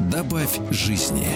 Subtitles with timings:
[0.00, 1.26] Добавь жизни.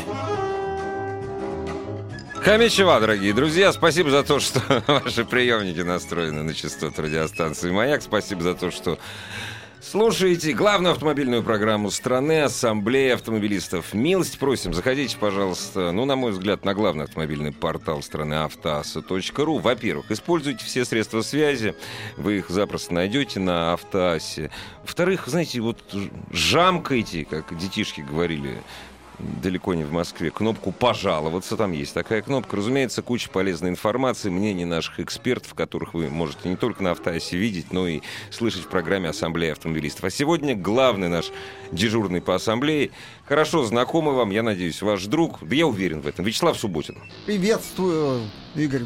[2.37, 8.03] Хамичева, дорогие друзья, спасибо за то, что ваши приемники настроены на частоту радиостанции «Маяк».
[8.03, 8.98] Спасибо за то, что
[9.82, 13.92] слушаете главную автомобильную программу страны «Ассамблея автомобилистов».
[13.92, 19.58] Милость просим, заходите, пожалуйста, ну, на мой взгляд, на главный автомобильный портал страны автоаса.ру.
[19.58, 21.74] Во-первых, используйте все средства связи,
[22.16, 24.50] вы их запросто найдете на автоасе.
[24.82, 25.78] Во-вторых, знаете, вот
[26.30, 28.62] жамкайте, как детишки говорили,
[29.43, 31.56] далеко не в Москве, кнопку «Пожаловаться».
[31.56, 32.56] Там есть такая кнопка.
[32.56, 37.73] Разумеется, куча полезной информации, мнений наших экспертов, которых вы можете не только на автоасе видеть,
[37.73, 40.05] но и слышать в программе «Ассамблея автомобилистов».
[40.05, 41.31] А сегодня главный наш
[41.70, 42.91] дежурный по ассамблее,
[43.27, 46.98] хорошо знакомый вам, я надеюсь, ваш друг, да я уверен в этом, Вячеслав Субботин.
[47.27, 48.23] Приветствую,
[48.55, 48.83] Игорь.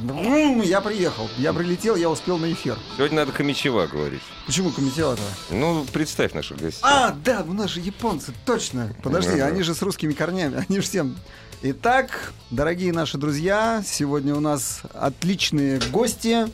[0.64, 2.76] Я приехал, я прилетел, я успел на эфир.
[2.96, 4.22] Сегодня надо Камичева говорить.
[4.46, 5.22] Почему Камичева-то?
[5.50, 6.82] Ну, представь наших гостей.
[6.82, 8.94] А, да, у нас же японцы, точно.
[9.02, 11.16] Подожди, они же с русскими корнями, они же всем...
[11.62, 16.46] Итак, дорогие наши друзья, сегодня у нас отличные гости.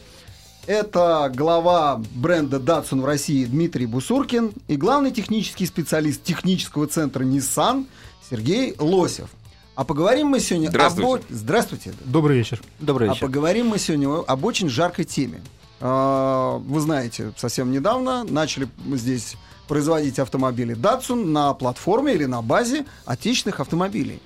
[0.66, 7.86] Это глава бренда Datsun в России Дмитрий Бусуркин и главный технический специалист технического центра Nissan
[8.30, 9.28] Сергей Лосев.
[9.74, 11.24] А поговорим мы сегодня Здравствуйте.
[11.28, 11.34] об...
[11.34, 11.92] Здравствуйте.
[12.04, 12.60] Добрый вечер.
[12.78, 13.26] Добрый А вечер.
[13.26, 15.42] поговорим мы сегодня об очень жаркой теме.
[15.80, 19.34] А, Вы знаете, совсем недавно начали мы здесь
[19.66, 24.20] производить автомобили Datsun на платформе или на базе отечественных автомобилей.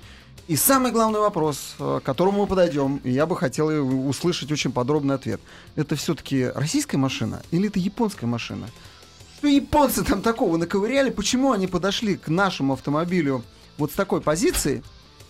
[0.47, 4.49] И самый главный вопрос, э, к которому мы подойдем, и я бы хотел и услышать
[4.51, 5.41] очень подробный ответ.
[5.75, 8.69] Это все-таки российская машина или это японская машина?
[9.37, 11.09] Что японцы там такого наковыряли?
[11.09, 13.43] Почему они подошли к нашему автомобилю
[13.77, 14.83] вот с такой позиции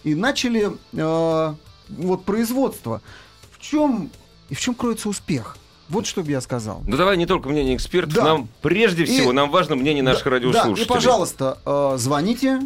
[0.03, 1.53] и начали э,
[1.89, 3.01] вот производство?
[3.51, 4.11] В чем
[4.49, 5.57] и в чем кроется успех?
[5.89, 6.83] Вот что бы я сказал.
[6.85, 8.23] Ну давай не только мнение экспертов, Да.
[8.23, 10.75] нам прежде И- всего нам важно мнение наших Да, радиослушателей.
[10.75, 12.61] Да, и, пожалуйста, э, звоните,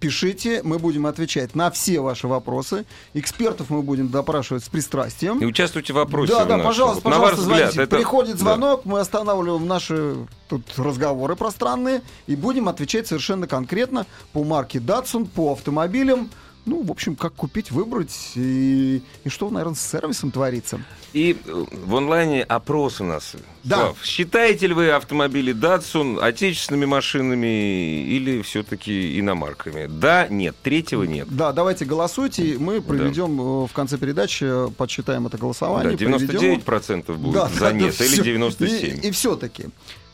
[0.00, 2.84] пишите, мы будем отвечать на все ваши вопросы.
[3.14, 5.38] Экспертов мы будем допрашивать с пристрастием.
[5.38, 6.32] И участвуйте в вопросе.
[6.32, 6.64] да, да, нашем.
[6.66, 7.82] пожалуйста, Вот пожалуйста, взгляд, звоните.
[7.82, 7.96] это...
[7.96, 8.38] Приходит Да.
[8.38, 10.16] звонок, мы останавливаем наши
[10.48, 16.30] тут разговоры пространные и будем отвечать совершенно конкретно по марке Datsun, по автомобилям.
[16.66, 20.80] Ну, в общем, как купить, выбрать и, и что, наверное, с сервисом творится.
[21.12, 23.34] И э, в онлайне опрос у нас.
[23.64, 23.76] Да.
[23.76, 29.86] Слав, считаете ли вы автомобили Datsun отечественными машинами или все-таки иномарками?
[29.88, 31.28] Да, нет, третьего нет.
[31.30, 32.56] Да, давайте голосуйте.
[32.58, 35.96] Мы проведем э, в конце передачи, э, подсчитаем это Да, голосование.
[35.98, 36.14] проведем.
[36.60, 38.24] 99% будет Да, за да, нет, да, или всё.
[38.24, 39.00] 97%.
[39.06, 39.64] И, все-таки.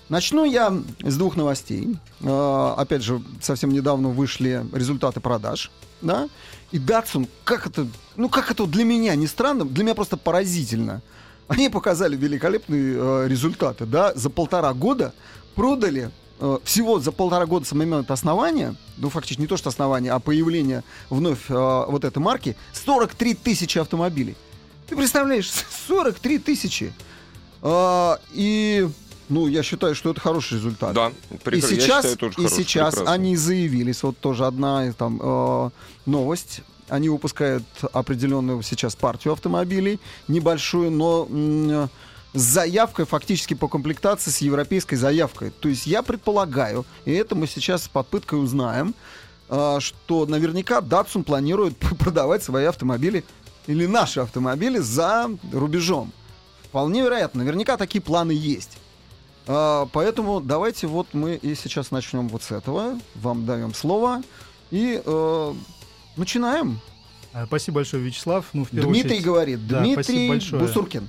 [0.09, 0.75] Начну я
[1.05, 1.97] с двух новостей.
[2.23, 5.71] Э, опять же, совсем недавно вышли результаты продаж.
[6.03, 6.29] Да?
[6.73, 11.03] И Datsun, как это, ну как это для меня не странно, для меня просто поразительно.
[11.49, 13.87] Они показали великолепные э, результаты.
[13.87, 14.13] Да?
[14.15, 15.13] За полтора года
[15.55, 20.13] продали э, всего за полтора года с момента основания, ну фактически не то что основания,
[20.13, 24.37] а появления вновь э, вот этой марки, 43 тысячи автомобилей.
[24.87, 25.51] Ты представляешь,
[25.89, 26.93] 43 тысячи.
[27.63, 28.89] А, и,
[29.31, 30.93] ну, я считаю, что это хороший результат.
[30.93, 33.13] Да, И прекра- я сейчас, считаю, тоже и хороший, сейчас прекрасно.
[33.15, 35.71] они заявились, вот тоже одна э, там э,
[36.07, 36.61] новость.
[36.89, 41.89] Они выпускают определенную сейчас партию автомобилей, небольшую, но м,
[42.33, 45.51] с заявкой фактически по комплектации с европейской заявкой.
[45.61, 48.95] То есть я предполагаю, и это мы сейчас с подпыткой узнаем,
[49.49, 53.25] э, что наверняка Datsun планирует продавать свои автомобили
[53.69, 56.13] или наши автомобили за рубежом.
[56.65, 58.79] Вполне вероятно, наверняка такие планы есть.
[59.47, 62.99] А, поэтому давайте вот мы и сейчас начнем вот с этого.
[63.17, 64.23] Вам даем слово
[64.71, 65.55] и э,
[66.17, 66.81] начинаем.
[67.33, 68.47] А, Спасибо большое, Вячеслав.
[68.53, 69.67] Ну, в Дмитрий очередь, говорит.
[69.67, 70.63] да, Дмитрий большое.
[70.63, 71.09] Бусуркин.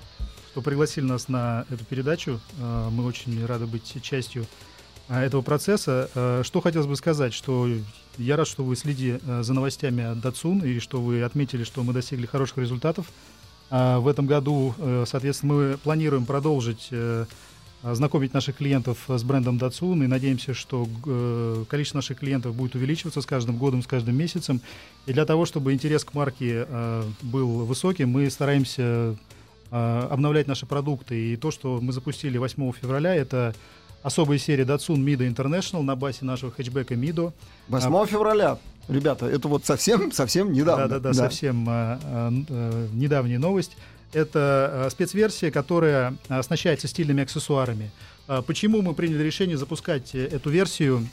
[0.51, 2.39] что пригласили нас на эту передачу.
[2.59, 4.45] А, Мы очень рады быть частью
[5.07, 6.41] а, этого процесса.
[6.43, 7.67] Что хотелось бы сказать, что
[8.17, 11.93] я рад, что вы следите за новостями от Datsun и что вы отметили, что мы
[11.93, 13.07] достигли хороших результатов.
[13.69, 17.25] В этом году, э, соответственно, мы планируем продолжить э,
[17.83, 23.21] знакомить наших клиентов с брендом Datsun и надеемся, что э, количество наших клиентов будет увеличиваться
[23.21, 24.61] с каждым годом, с каждым месяцем.
[25.07, 29.15] И для того, чтобы интерес к марке э, был высоким, мы стараемся
[29.71, 31.33] э, обновлять наши продукты.
[31.33, 33.55] И то, что мы запустили 8 февраля, это
[34.03, 37.33] особая серия Datsun Mido International на базе нашего хэтчбека Mido.
[37.69, 38.57] 8 февраля.
[38.87, 40.87] Ребята, это вот совсем, совсем недавно.
[40.87, 43.77] Да-да-да, совсем э, э, недавняя новость.
[44.13, 47.91] Это э, спецверсия, которая оснащается стильными аксессуарами.
[48.27, 51.07] Э, почему мы приняли решение запускать э, эту версию?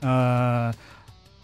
[0.00, 0.72] Э,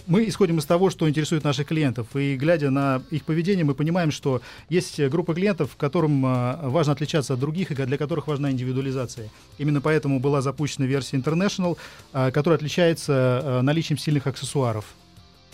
[0.06, 2.16] мы исходим из того, что интересует наших клиентов.
[2.16, 7.34] И глядя на их поведение, мы понимаем, что есть группа клиентов, которым э, важно отличаться
[7.34, 9.30] от других и для которых важна индивидуализация.
[9.58, 11.76] Именно поэтому была запущена версия International,
[12.12, 14.84] э, которая отличается э, наличием стильных аксессуаров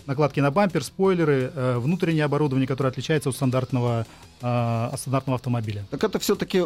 [0.07, 4.05] накладки на бампер, спойлеры, э, внутреннее оборудование, которое отличается от стандартного,
[4.41, 5.85] э, от стандартного автомобиля.
[5.91, 6.65] Так это все-таки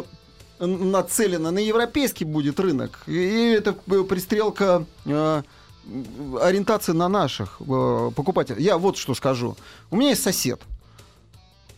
[0.58, 3.02] нацелено на европейский будет рынок?
[3.06, 3.72] Или это
[4.04, 5.42] пристрелка э,
[6.40, 8.62] ориентации на наших э, покупателей?
[8.62, 9.56] Я вот что скажу.
[9.90, 10.60] У меня есть сосед.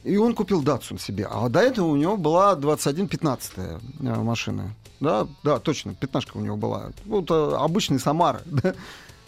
[0.05, 1.27] И он купил Datsun себе.
[1.31, 4.75] А до этого у него была 2115 э, машина.
[5.01, 6.91] Да, да, точно, пятнашка у него была.
[7.07, 8.43] Вот э, обычный Самара.
[8.47, 8.75] Да?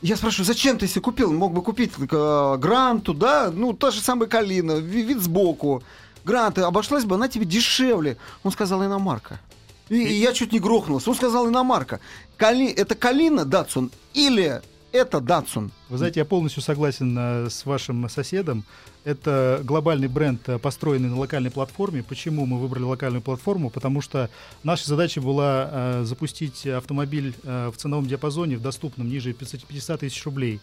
[0.03, 1.33] Я спрашиваю, зачем ты себе купил?
[1.33, 3.51] Мог бы купить э, Гранту, да?
[3.53, 5.83] Ну, та же самая Калина, вид сбоку.
[6.25, 8.17] Гранты, обошлась бы она тебе дешевле.
[8.43, 9.41] Он сказал, иномарка.
[9.89, 11.11] И, и я чуть не грохнулся.
[11.11, 12.01] Он сказал, иномарка.
[12.37, 12.67] Кали...
[12.67, 14.61] Это Калина, Датсун, или
[14.93, 15.71] это Датсун?
[15.89, 18.65] Вы знаете, я полностью согласен э, с вашим соседом.
[19.05, 22.03] Это глобальный бренд, э, построенный на локальной платформе.
[22.03, 23.71] Почему мы выбрали локальную платформу?
[23.71, 24.31] Потому что
[24.63, 30.25] наша задача была э, запустить автомобиль э, в ценовом диапазоне, в доступном ниже 500 тысяч
[30.25, 30.61] рублей.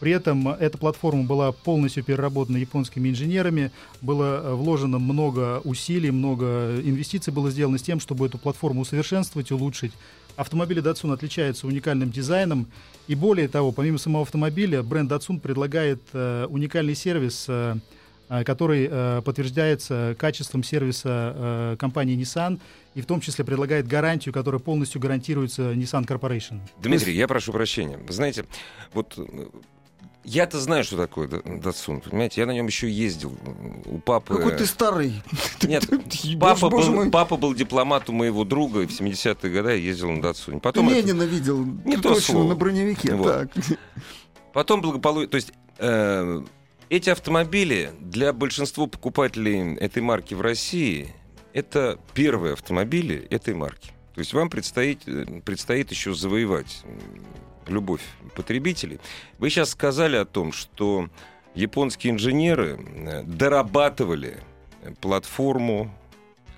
[0.00, 3.70] При этом эта платформа была полностью переработана японскими инженерами,
[4.00, 9.52] было э, вложено много усилий, много инвестиций было сделано с тем, чтобы эту платформу усовершенствовать,
[9.52, 9.92] улучшить.
[10.36, 12.66] Автомобили Datsun отличаются уникальным дизайном,
[13.08, 17.76] и более того, помимо самого автомобиля, бренд Datsun предлагает э, уникальный сервис, э,
[18.28, 22.60] э который э, подтверждается качеством сервиса э, компании Nissan,
[22.94, 26.60] и в том числе предлагает гарантию, которая полностью гарантируется Nissan Corporation.
[26.82, 27.98] Дмитрий, я прошу прощения.
[27.98, 28.44] Вы знаете,
[28.92, 29.18] вот
[30.24, 32.40] я-то знаю, что такое Датсун, понимаете?
[32.40, 33.36] Я на нем еще ездил.
[33.86, 34.36] У папы...
[34.36, 35.22] Какой ты старый.
[35.62, 35.88] Нет,
[36.38, 40.22] папа, был, папа был дипломат у моего друга, и в 70-е годы я ездил на
[40.22, 40.60] Датсуне.
[40.60, 41.32] Потом ты Ленина это...
[41.32, 41.64] видел.
[41.84, 42.48] Не то точно, слово.
[42.48, 43.14] на броневике.
[43.14, 43.52] Вот.
[43.52, 43.78] Так.
[44.52, 45.30] Потом благополучно...
[45.30, 45.52] То есть...
[45.78, 46.42] Э,
[46.90, 51.14] эти автомобили для большинства покупателей этой марки в России
[51.52, 53.92] это первые автомобили этой марки.
[54.14, 56.82] То есть вам предстоит, э, предстоит еще завоевать
[57.66, 58.02] любовь
[58.34, 59.00] потребителей.
[59.38, 61.08] Вы сейчас сказали о том, что
[61.54, 64.38] японские инженеры э, дорабатывали
[65.00, 65.90] платформу,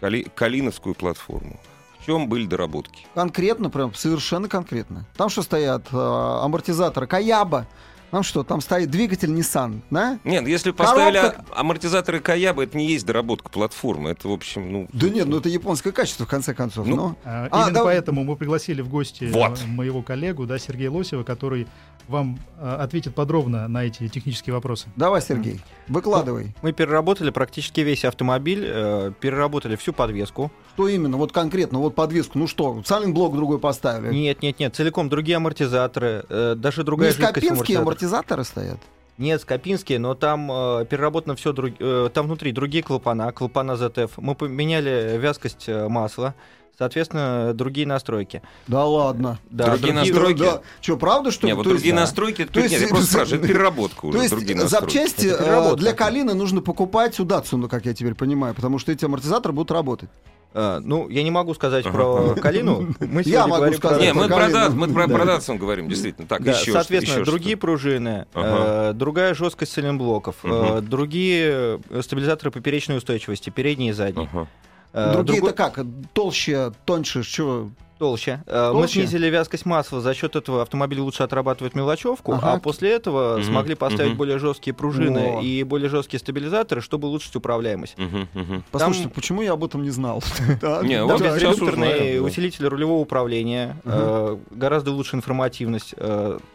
[0.01, 1.61] кали, калиновскую платформу.
[1.99, 3.07] В чем были доработки?
[3.15, 5.07] Конкретно, прям совершенно конкретно.
[5.17, 5.87] Там что стоят?
[5.93, 7.67] Э, амортизаторы Каяба,
[8.13, 10.19] там что, там стоит двигатель Nissan, да?
[10.23, 11.45] Нет, если поставили Коробка...
[11.57, 14.11] амортизаторы Каяба, это не есть доработка платформы.
[14.11, 14.89] Это, в общем, ну...
[14.93, 16.87] Да нет, ну это японское качество, в конце концов.
[16.87, 17.17] Ну, но...
[17.25, 17.85] а, а, именно да...
[17.85, 19.65] поэтому мы пригласили в гости вот.
[19.67, 21.67] моего коллегу, да, Сергея Лосева, который
[22.09, 24.89] вам э, ответит подробно на эти технические вопросы.
[24.97, 26.55] Давай, Сергей, выкладывай.
[26.63, 30.51] Мы переработали практически весь автомобиль, э, переработали всю подвеску.
[30.75, 31.17] Что именно?
[31.17, 34.13] Вот конкретно, вот подвеску, ну что, саленблок другой поставили?
[34.13, 37.83] Нет, нет, нет, целиком другие амортизаторы, э, даже другая Не жидкость амортизаторы.
[37.83, 38.79] амортизаторы стоят?
[39.23, 44.11] Нет, скопинские, но там э, переработано все, друг, э, там внутри другие клапана, клапана ZF.
[44.17, 46.35] Мы поменяли вязкость э, масла,
[46.77, 48.43] соответственно, другие настройки.
[48.67, 49.39] Да ладно.
[49.49, 50.39] Да, другие, другие настройки.
[50.41, 50.63] Да.
[50.81, 51.53] Что, правда, что ли?
[51.53, 54.19] Нет, вот другие есть, настройки, то есть, нет, я просто спрашиваю, это переработка уже.
[54.19, 58.57] То есть другие запчасти э, для Калины нужно покупать у Датсуна, как я теперь понимаю,
[58.57, 60.11] потому что эти амортизаторы будут работать.
[60.55, 62.95] А, ну, я не могу сказать про Калину.
[63.01, 65.15] Мы я могу сказать про, мы про, про, мы про, да.
[65.15, 66.27] про Datsun говорим, действительно.
[66.27, 67.61] Так, да, еще, соответственно, еще другие что?
[67.63, 68.91] пружины, ага.
[68.91, 70.53] э, другая жесткость сайлентблоков, угу.
[70.53, 74.29] э, другие стабилизаторы поперечной устойчивости, передние и задние.
[74.33, 74.49] Ага.
[74.93, 75.79] Э, Другие-то как?
[76.13, 77.71] Толще, тоньше, что?
[78.03, 78.43] Толще.
[78.47, 78.99] Э, толще.
[78.99, 82.55] Мы снизили вязкость масла, за счет этого автомобиль лучше отрабатывает мелочевку, ага.
[82.55, 83.45] а после этого угу.
[83.45, 84.19] смогли поставить угу.
[84.19, 85.41] более жесткие пружины О.
[85.41, 87.97] и более жесткие стабилизаторы, чтобы улучшить управляемость.
[87.97, 88.65] Угу.
[88.73, 89.13] Послушайте, Там...
[89.13, 90.21] почему я об этом не знал?
[90.63, 95.95] Редукторный усилитель рулевого управления, э, гораздо лучше информативность.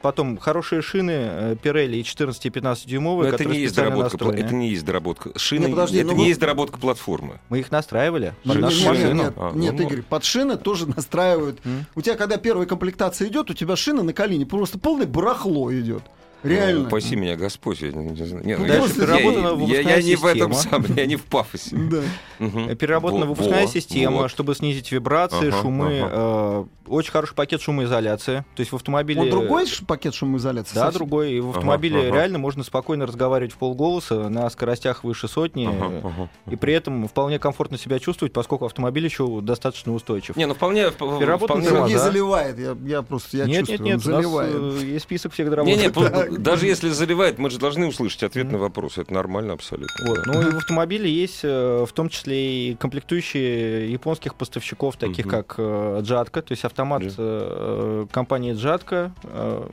[0.02, 4.32] Потом хорошие шины Pirelli 14 и 15 дюймовые, это не есть доработка.
[4.32, 5.32] Это не есть доработка.
[5.40, 7.40] Шины, это не есть доработка платформы.
[7.48, 8.34] Мы их настраивали.
[8.44, 11.60] Нет, а, ну, Игорь, под шины тоже настраивали устраивают.
[11.64, 11.84] Mm.
[11.96, 16.04] У тебя, когда первая комплектация идет, у тебя шина на колени просто полное барахло идет.
[16.48, 16.84] Реально.
[16.84, 17.82] Ну, спаси меня Господь.
[17.82, 18.46] Я не, знаю.
[18.46, 21.76] Нет, ну, дальше переработана я, я, я не в этом сам, я не в пафосе.
[21.88, 22.02] Да.
[22.40, 22.76] Угу.
[22.76, 24.32] Переработана во, выпускная во, система, вот.
[24.32, 26.02] чтобы снизить вибрации, ага, шумы.
[26.02, 26.12] Ага.
[26.12, 28.46] Э, очень хороший пакет шумоизоляции.
[28.56, 29.22] То есть в автомобиле...
[29.22, 30.76] Вот другой пакет шумоизоляции?
[30.76, 31.00] Да, совсем?
[31.00, 31.34] другой.
[31.34, 32.18] И в автомобиле ага, ага.
[32.18, 35.68] реально можно спокойно разговаривать в полголоса на скоростях выше сотни.
[35.68, 36.30] Ага, ага.
[36.50, 40.36] И при этом вполне комфортно себя чувствовать, поскольку автомобиль еще достаточно устойчив.
[40.36, 40.92] Не, ну вполне...
[40.92, 42.60] Переработан вполне Сергей заливает.
[42.60, 44.56] Я, я просто я нет, чувствую, нет, нет, заливает.
[44.56, 45.78] Э, есть список всех доработок.
[45.78, 48.98] Не, не, даже если заливает, мы же должны услышать ответ на вопрос.
[48.98, 50.08] Это нормально абсолютно.
[50.08, 50.20] Вот.
[50.26, 50.34] Да.
[50.34, 55.56] Ну и в автомобиле есть э, в том числе и комплектующие японских поставщиков, таких как
[55.58, 59.12] э, Джатка, то есть автомат э, компании Джатка,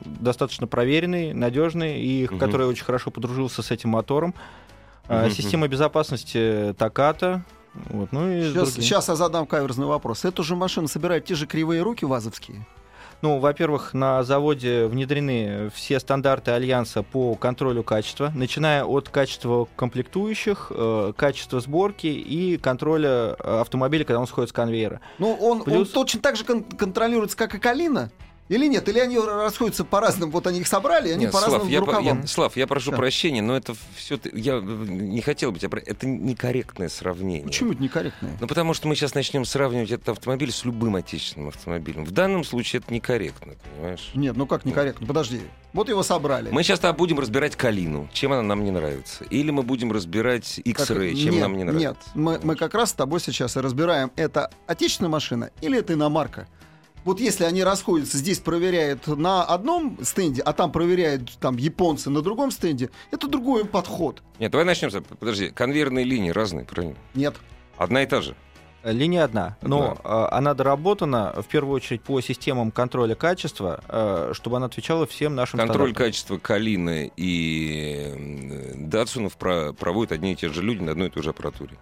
[0.05, 4.33] достаточно проверенный, надежный, и который очень хорошо подружился с этим мотором.
[5.29, 7.43] Система безопасности Таката,
[7.89, 10.25] вот, ну и сейчас, сейчас я задам каверзный вопрос.
[10.25, 12.65] Эту же машину собирают те же кривые руки вазовские?
[13.21, 20.71] Ну, во-первых, на заводе внедрены все стандарты Альянса по контролю качества, начиная от качества комплектующих,
[20.75, 25.01] э, качества сборки и контроля автомобиля, когда он сходит с конвейера.
[25.17, 25.87] Ну, он, Плюс...
[25.89, 28.11] он точно так же кон- контролируется, как и Калина?
[28.47, 28.87] Или нет?
[28.87, 30.31] Или они расходятся по-разному?
[30.31, 32.21] Вот они их собрали, они по разным я, рукавам.
[32.21, 32.97] Я, Слав, я прошу да.
[32.97, 34.19] прощения, но это все...
[34.33, 35.63] Я не хотел быть...
[35.63, 37.43] Это некорректное сравнение.
[37.43, 38.37] Почему это некорректное?
[38.39, 42.05] Ну, потому что мы сейчас начнем сравнивать этот автомобиль с любым отечественным автомобилем.
[42.05, 44.11] В данном случае это некорректно, понимаешь?
[44.13, 45.07] Нет, ну как некорректно?
[45.07, 45.41] Подожди.
[45.73, 46.51] Вот его собрали.
[46.51, 49.23] Мы сейчас будем разбирать Калину, чем она нам не нравится.
[49.25, 51.89] Или мы будем разбирать X-Ray, чем нет, нам не нравится.
[51.89, 55.93] Нет, мы, мы как раз с тобой сейчас и разбираем, это отечественная машина или это
[55.93, 56.47] иномарка
[57.05, 62.21] вот если они расходятся, здесь проверяют на одном стенде, а там проверяют там японцы на
[62.21, 64.23] другом стенде, это другой подход.
[64.39, 64.89] Нет, давай начнем.
[65.19, 66.95] Подожди, конвейерные линии разные, правильно?
[67.13, 67.35] Нет.
[67.77, 68.35] Одна и та же.
[68.83, 70.29] Линия одна, но да.
[70.31, 75.57] она доработана в первую очередь по системам контроля качества, э, чтобы она отвечала всем нашим
[75.57, 76.05] Контроль стандартам.
[76.05, 81.31] качества Калины и Датсунов проводят одни и те же люди на одной и той же
[81.31, 81.77] аппаратуре.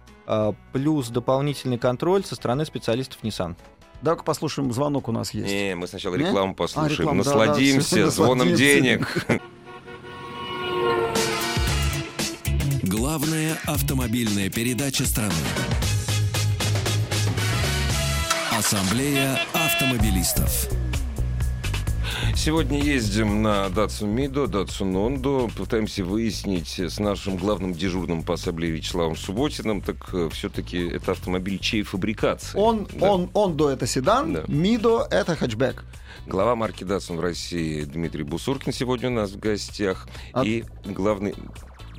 [0.72, 3.56] Плюс дополнительный контроль со стороны специалистов Nissan.
[4.04, 5.50] Давай-ка послушаем, звонок у нас есть.
[5.50, 6.54] Не, мы сначала рекламу Не?
[6.54, 6.92] послушаем.
[6.92, 9.26] А, реклама, насладимся да, да, звоном денег.
[12.82, 15.32] Главная автомобильная передача страны.
[18.52, 20.68] Ассамблея автомобилистов.
[22.36, 25.48] Сегодня ездим на Датсу Мидо, Датсу Нондо.
[25.56, 31.58] Пытаемся выяснить с нашим главным дежурным по ассамблее Вячеславом Субботиным, так э, все-таки это автомобиль
[31.58, 32.58] чьей фабрикации?
[32.58, 33.12] Он, да.
[33.12, 34.44] он, Ондо это седан, да.
[34.48, 35.84] Мидо это хэтчбэк.
[36.26, 40.08] Глава марки Datsun в России Дмитрий Бусуркин сегодня у нас в гостях.
[40.32, 40.44] А...
[40.44, 41.34] И главный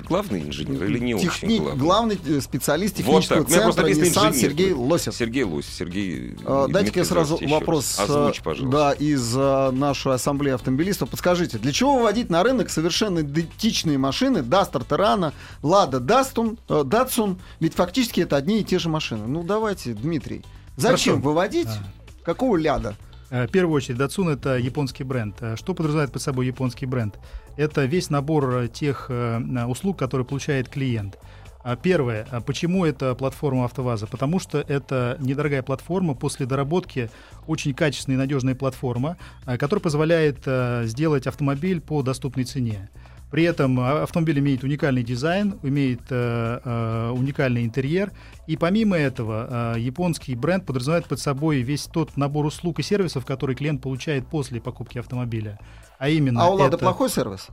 [0.04, 1.54] главный инженер или не Техни...
[1.54, 1.78] очень главный?
[1.78, 5.14] Главный э, специалист технического вот центра Nissan Сергей Лосев.
[5.14, 5.72] Сергей Лосев.
[5.72, 11.10] Сергей а, Дайте-ка сразу вопрос Озвучь, да, из нашей ассамблеи автомобилистов.
[11.10, 17.38] Подскажите, для чего выводить на рынок совершенно идентичные машины Terrano, Lada Datsun, э, Datsun?
[17.60, 19.26] Ведь фактически это одни и те же машины.
[19.26, 20.44] Ну давайте, Дмитрий.
[20.76, 21.28] Зачем Хорошо.
[21.28, 21.68] выводить?
[21.68, 22.24] А.
[22.24, 22.96] Какого ляда?
[23.30, 25.36] В первую очередь, Datsun это японский бренд.
[25.56, 27.18] Что подразумевает под собой японский бренд?
[27.56, 31.18] это весь набор э, тех э, услуг, которые получает клиент.
[31.62, 34.06] А первое, почему это платформа АвтоВАЗа?
[34.06, 37.10] Потому что это недорогая платформа, после доработки
[37.48, 39.16] очень качественная и надежная платформа,
[39.46, 40.46] э, которая позволяет
[40.88, 42.88] сделать автомобиль по доступной цене.
[43.36, 48.10] При этом автомобиль имеет уникальный дизайн, имеет э, э, уникальный интерьер.
[48.46, 53.26] И помимо этого, э, японский бренд подразумевает под собой весь тот набор услуг и сервисов,
[53.26, 55.58] которые клиент получает после покупки автомобиля.
[55.98, 56.42] А именно.
[56.42, 56.78] А у Лада это...
[56.78, 57.48] плохой сервис?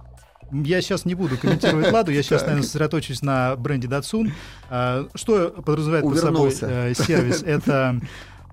[0.54, 4.32] Я сейчас не буду комментировать Ладу, я сейчас, наверное, сосредоточусь на бренде Datsun.
[4.70, 7.44] А, что подразумевает под собой э, сервис?
[7.44, 8.00] Это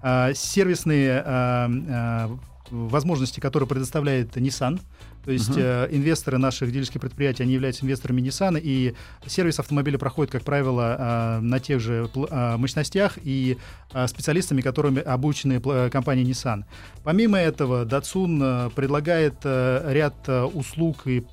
[0.02, 2.36] а, сервисные а,
[2.70, 4.80] возможности, которые предоставляет Nissan.
[5.24, 5.88] То есть uh-huh.
[5.90, 8.94] э, инвесторы наших дилерских предприятий, они являются инвесторами Nissan, и
[9.26, 13.58] сервис автомобиля проходит, как правило, э, на тех же э, мощностях и
[13.92, 16.64] э, специалистами, которыми обучены э, компании Nissan.
[17.04, 21.24] Помимо этого, Datsun э, предлагает э, ряд э, услуг и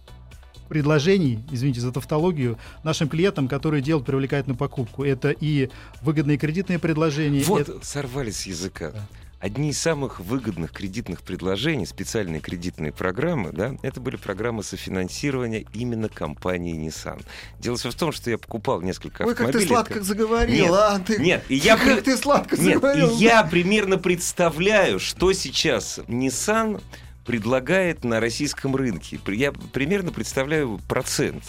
[0.68, 5.06] предложений, извините за тавтологию, нашим клиентам, которые делают привлекательную покупку.
[5.06, 5.70] Это и
[6.02, 7.42] выгодные кредитные предложения.
[7.44, 7.86] Вот, это...
[7.86, 8.92] сорвались с языка.
[8.92, 9.08] Да
[9.40, 16.10] одни из самых выгодных кредитных предложений, специальные кредитные программы, да, это были программы софинансирования именно
[16.10, 17.24] компании Nissan.
[17.60, 19.60] Дело все в том, что я покупал несколько Ой, автомобилей.
[19.60, 21.00] как ты сладко заговорил, нет, а?
[21.00, 21.18] Ты...
[21.20, 21.78] Нет, и я...
[21.88, 23.12] Как ты сладко нет, заговорил.
[23.12, 26.82] И я примерно представляю, что сейчас Nissan
[27.26, 29.20] предлагает на российском рынке.
[29.28, 31.44] Я примерно представляю процент.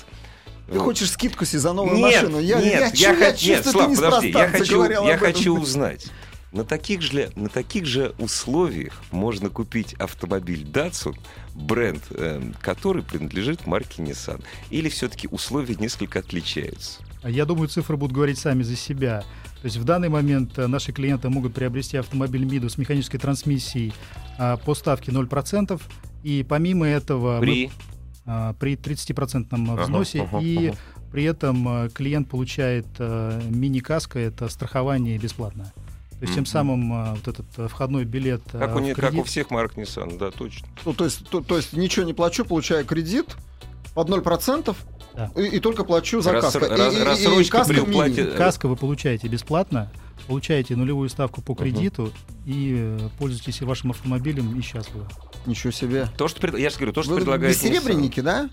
[0.66, 0.84] Ты вот.
[0.84, 2.40] хочешь скидку себе за новую нет, машину?
[2.40, 6.06] Я, нет, я, я, я, я нет, Слав, подожди, я хочу, я хочу узнать.
[6.50, 11.16] На таких, же, на таких же условиях можно купить автомобиль Datsun,
[11.54, 14.42] бренд, э, который принадлежит марке Nissan.
[14.70, 17.02] Или все-таки условия несколько отличаются?
[17.22, 19.24] Я думаю, цифры будут говорить сами за себя.
[19.60, 23.92] То есть в данный момент э, наши клиенты могут приобрести автомобиль МИДу с механической трансмиссией
[24.38, 25.80] а, по ставке 0%.
[26.22, 27.40] И помимо этого...
[27.40, 27.66] При?
[27.66, 27.72] Мы,
[28.24, 30.22] а, при 30% взносе.
[30.22, 30.78] Ага, ага, и ага.
[31.10, 35.72] при этом а, клиент получает а, мини-каско, это страхование бесплатное.
[36.18, 38.42] То есть тем самым а, вот этот а, входной билет.
[38.50, 38.96] Как, у, кредит...
[38.96, 40.66] как у всех марок Nissan, да, точно.
[40.84, 43.36] Ну, то есть, то, то есть ничего не плачу, получаю кредит,
[43.94, 44.76] Под 0%?
[45.14, 45.30] Да.
[45.36, 46.66] И, и только плачу за Рас- каско.
[46.66, 48.24] И- рас- и- и- и рассрочка каска при уплате.
[48.26, 49.90] Каско вы получаете бесплатно,
[50.28, 52.12] получаете нулевую ставку по кредиту
[52.46, 55.06] и э, пользуетесь вашим автомобилем и счастливы.
[55.48, 56.06] Ничего себе.
[56.18, 58.50] То, что пред- я же говорю, то, что Вы предлагает бессеребренники, да?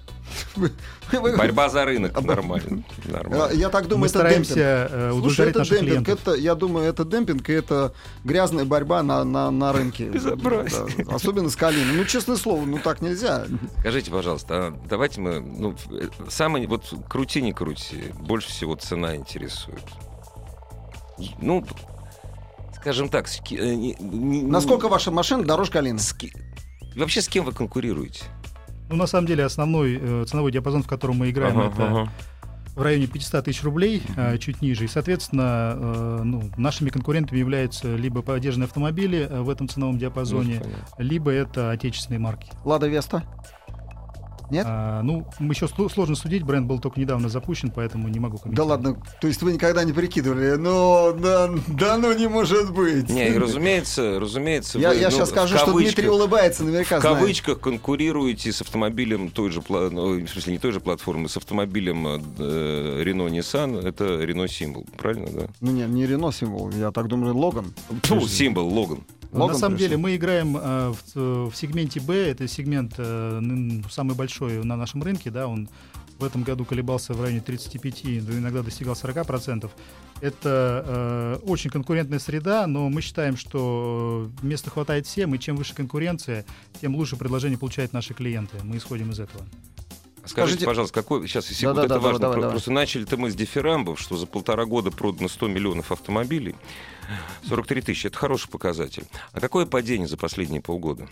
[1.12, 2.14] Борьба за рынок.
[2.18, 2.84] А, Нормально.
[3.08, 3.54] А, Нормально.
[3.54, 4.46] Я так думаю, Мы это демпинг.
[4.46, 6.20] стараемся э, Слушай, это демпинг, клиентов.
[6.22, 10.06] это, я думаю, это демпинг, и это грязная борьба на, на, на рынке.
[10.10, 10.86] Безобразие.
[11.06, 11.96] Да, особенно с Калиной.
[11.98, 13.46] Ну, честное слово, ну так нельзя.
[13.82, 15.76] Скажите, пожалуйста, а давайте мы, ну,
[16.30, 19.84] самое, вот крути не крути, больше всего цена интересует.
[21.42, 21.66] Ну,
[22.78, 26.00] скажем так, с ки- э, Насколько ваша машина дороже Калины?
[26.00, 26.34] с ки-
[27.00, 28.24] вообще с кем вы конкурируете?
[28.90, 32.10] Ну, на самом деле, основной э, ценовой диапазон, в котором мы играем, Ага, это ага.
[32.76, 34.86] в районе 500 тысяч рублей, э, чуть ниже.
[34.86, 40.62] И, соответственно, э, ну, нашими конкурентами являются либо поддержанные автомобили э, в этом ценовом диапазоне,
[40.64, 42.52] Ну, либо это отечественные марки.
[42.64, 43.24] Лада Веста?
[44.50, 44.66] Нет?
[44.68, 48.44] А, ну, еще сло- сложно судить, бренд был только недавно запущен, поэтому не могу Да
[48.44, 48.70] комментировать.
[48.70, 50.56] ладно, то есть вы никогда не прикидывали?
[50.56, 53.10] Ну, да, да ну не может быть.
[53.10, 57.02] Не, и разумеется, разумеется, Я, вы, я ну, сейчас скажу, что Дмитрий улыбается, наверняка в
[57.02, 57.18] знает.
[57.20, 62.08] кавычках конкурируете с автомобилем той же, ну, в смысле не той же платформы, с автомобилем
[62.08, 65.48] э, Renault Nissan, это Renault Symbol, правильно, да?
[65.62, 67.74] Ну не, не Рено символ, я так думаю, Логан.
[68.04, 69.00] Фу, Symbol, Логан.
[69.32, 69.90] Ну, На самом пришел.
[69.90, 73.42] деле мы играем э, в, в сегменте Б, это сегмент э,
[73.90, 75.70] самый большой на нашем рынке, да, он
[76.20, 79.70] в этом году колебался в районе 35, да, иногда достигал 40%.
[80.22, 85.58] Это э, очень конкурентная среда, но мы считаем, что э, места хватает всем, и чем
[85.58, 86.46] выше конкуренция,
[86.80, 88.58] тем лучше предложение получают наши клиенты.
[88.64, 89.44] Мы исходим из этого.
[90.26, 92.20] Скажите, Скажите- пожалуйста, какой сейчас секунду, Да-да-да, это важно.
[92.20, 92.50] давай, давай.
[92.52, 96.56] Просто начали-то мы с дифирамбов, что за полтора года продано 100 миллионов автомобилей.
[97.48, 99.04] 43 тысячи, это хороший показатель.
[99.32, 101.08] А какое падение за последние полгода?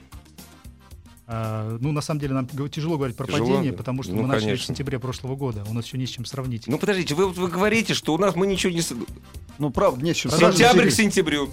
[1.26, 3.78] А, ну, на самом деле, нам тяжело говорить про Тяжело, падение, да?
[3.78, 5.64] потому что Ну, мы начали в сентябре прошлого года.
[5.70, 6.68] У нас еще не с чем сравнить.
[6.68, 8.82] Ну, подождите, вы, вы говорите, что у нас мы ничего не...
[8.82, 8.94] с-
[9.58, 11.50] Ну, правда, нет, чем Продажи Сентябрь к сентябрю.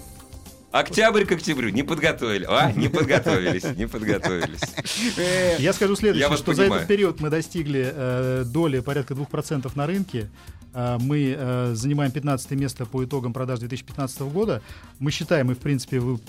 [0.71, 1.69] Октябрь к октябрю.
[1.69, 2.45] Не подготовили.
[2.47, 4.61] А, не подготовились, не подготовились.
[5.59, 6.81] Я скажу следующее, Я что за понимаю.
[6.81, 10.29] этот период мы достигли э, доли порядка 2% на рынке.
[10.73, 14.61] А, Мы э, занимаем 15 место по итогам продаж 2015 года.
[14.99, 16.19] Мы считаем, и в принципе вы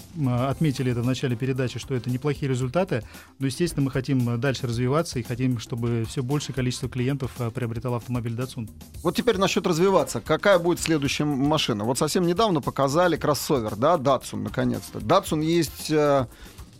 [0.48, 3.04] отметили это в начале передачи, что это неплохие результаты.
[3.38, 7.50] Но, естественно, мы хотим э, дальше развиваться и хотим, чтобы все большее количество клиентов э,
[7.50, 8.68] приобретало автомобиль Datsun.
[9.02, 10.20] Вот теперь насчет развиваться.
[10.20, 11.84] Какая будет следующая машина?
[11.84, 14.98] Вот совсем недавно показали кроссовер, да, Datsun, наконец-то.
[14.98, 15.92] Datsun есть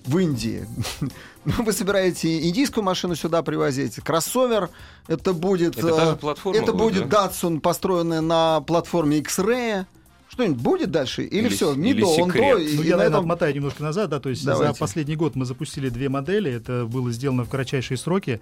[0.07, 0.67] в Индии.
[1.45, 3.97] Ну, вы собираете индийскую машину сюда привозить.
[3.97, 4.71] Кроссовер
[5.09, 5.77] это будет...
[5.77, 7.27] Это та же э, платформа это будет, будет да?
[7.27, 9.85] Datsun, построенная на платформе X-Ray.
[10.29, 11.25] Что-нибудь будет дальше?
[11.25, 11.75] Или, Или все?
[11.75, 13.21] Не или до, он до, Ну, я, наверное, этом...
[13.21, 14.79] отмотаю немножко назад, да, то есть за Давайте.
[14.79, 18.41] последний год мы запустили две модели, это было сделано в кратчайшие сроки,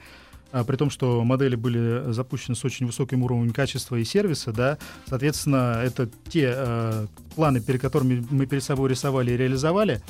[0.52, 4.78] а, при том, что модели были запущены с очень высоким уровнем качества и сервиса, да,
[5.08, 10.02] соответственно, это те э, планы, перед которыми мы перед собой рисовали и реализовали.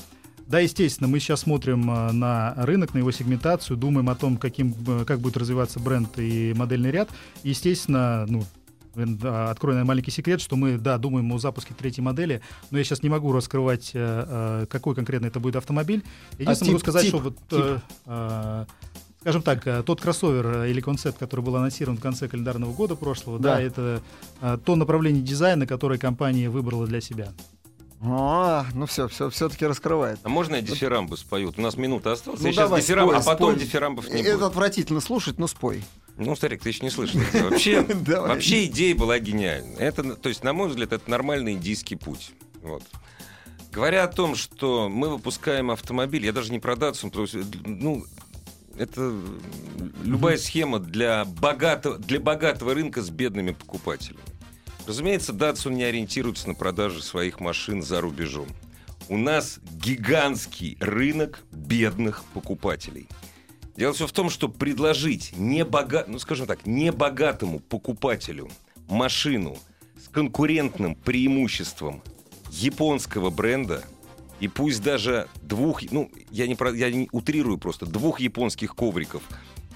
[0.50, 4.74] Да, естественно, мы сейчас смотрим э, на рынок, на его сегментацию, думаем о том, каким,
[4.84, 7.08] э, как будет развиваться бренд и модельный ряд.
[7.44, 8.42] Естественно, ну,
[8.96, 12.40] открою наверное, маленький секрет, что мы, да, думаем о запуске третьей модели,
[12.72, 16.02] но я сейчас не могу раскрывать, э, какой конкретно это будет автомобиль.
[16.36, 18.64] Единственное, А могу тип- сказать, тип- что вот, э, э,
[19.20, 23.54] скажем так, тот кроссовер или концепт, который был анонсирован в конце календарного года прошлого, да,
[23.54, 23.60] Да.
[23.62, 24.02] это
[24.64, 27.28] то направление дизайна, которое компания выбрала для себя.
[28.02, 30.18] А, ну все, все, все-таки раскрывает.
[30.22, 31.52] А можно я дифирамбы спою?
[31.56, 32.40] У нас минута осталась.
[32.40, 33.64] Ну, я сейчас давай, дифирам, спой, а потом спой.
[33.64, 34.42] дифирамбов не Это будет.
[34.42, 35.84] отвратительно слушать, но спой.
[36.16, 37.20] Ну, старик, ты еще не слышал.
[37.34, 39.76] Вообще, вообще идея была гениальна.
[39.76, 42.32] Это, то есть, на мой взгляд, это нормальный индийский путь.
[42.62, 42.82] Вот.
[43.70, 48.04] Говоря о том, что мы выпускаем автомобиль, я даже не про Datsun, потому что, ну,
[48.78, 49.14] это
[50.02, 54.20] любая схема для богатого, для богатого рынка с бедными покупателями.
[54.90, 58.48] Разумеется, Datsun не ориентируется на продажи своих машин за рубежом.
[59.08, 63.06] У нас гигантский рынок бедных покупателей.
[63.76, 66.04] Дело все в том, что предложить небога...
[66.08, 68.50] ну, скажем так, небогатому покупателю
[68.88, 69.56] машину
[69.96, 72.02] с конкурентным преимуществом
[72.50, 73.84] японского бренда
[74.40, 79.22] и пусть даже двух, ну, я не, про- я не утрирую просто, двух японских ковриков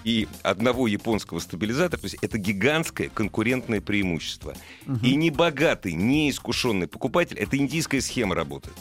[0.05, 4.55] и одного японского стабилизатора, то есть это гигантское конкурентное преимущество.
[5.03, 8.77] И небогатый, неискушенный покупатель, это индийская схема работает.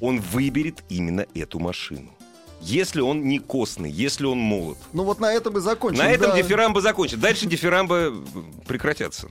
[0.00, 2.14] Он выберет именно эту машину.
[2.60, 4.78] Если он не костный, если он молод.
[4.92, 5.98] Ну вот на этом и закончим.
[5.98, 6.36] На этом да.
[6.36, 7.20] дифирамбы закончат.
[7.20, 8.24] Дальше дифирамбы
[8.66, 9.28] прекратятся.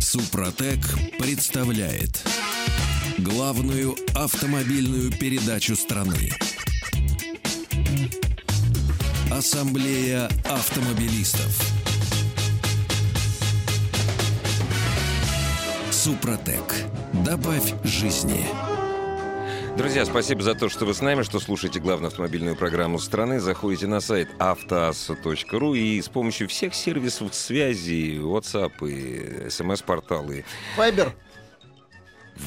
[0.00, 0.78] Супротек
[1.18, 2.22] представляет
[3.18, 6.30] главную автомобильную передачу страны.
[9.38, 11.58] Ассамблея автомобилистов.
[15.90, 16.62] Супротек.
[17.24, 18.44] Добавь жизни.
[19.78, 23.40] Друзья, спасибо за то, что вы с нами, что слушаете главную автомобильную программу страны.
[23.40, 30.44] Заходите на сайт автоасса.ру и с помощью всех сервисов связи, WhatsApp и смс-порталы,
[30.76, 31.14] Вайбер.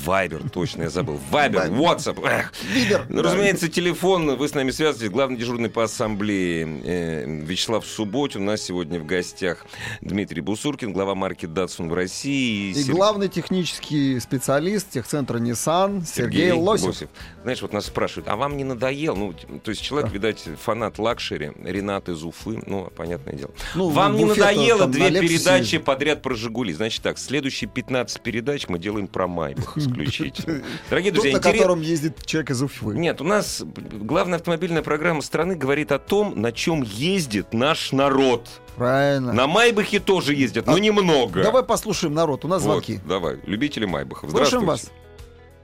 [0.03, 1.19] Вайбер, точно, я забыл.
[1.31, 2.45] Вайбер, WhatsApp.
[2.73, 3.05] Вибер.
[3.09, 5.11] Ну, разумеется, телефон, вы с нами связываетесь.
[5.13, 8.41] Главный дежурный по ассамблее э, Вячеслав Субботин.
[8.41, 9.65] У нас сегодня в гостях
[10.01, 12.71] Дмитрий Бусуркин, глава марки Datsun в России.
[12.71, 17.09] И Сер- главный технический специалист техцентра Nissan Сергей, Лосев.
[17.43, 19.15] Знаешь, вот нас спрашивают, а вам не надоел?
[19.15, 20.13] Ну, то есть человек, Да.
[20.15, 23.51] видать, фанат luxury, Ренат из Уфы, ну, понятное дело.
[23.75, 26.73] Ну, вам не надоело две передачи подряд про «Жигули»?
[26.73, 30.61] Значит так, следующие 15 передач мы делаем про Майбах исключительно.
[30.89, 32.85] Дорогие Тот, друзья, на интерес- котором ездит человек из Уфы.
[32.87, 38.47] Нет, у нас главная автомобильная программа страны говорит о том, на чем ездит наш народ.
[38.75, 39.31] Правильно.
[39.33, 41.41] На Майбахе тоже ездят, но А, немного.
[41.43, 42.43] Давай послушаем народ.
[42.45, 42.99] У нас Вот, звонки.
[43.05, 44.29] давай, любители Майбахов.
[44.31, 44.95] Слушаем Здравствуйте.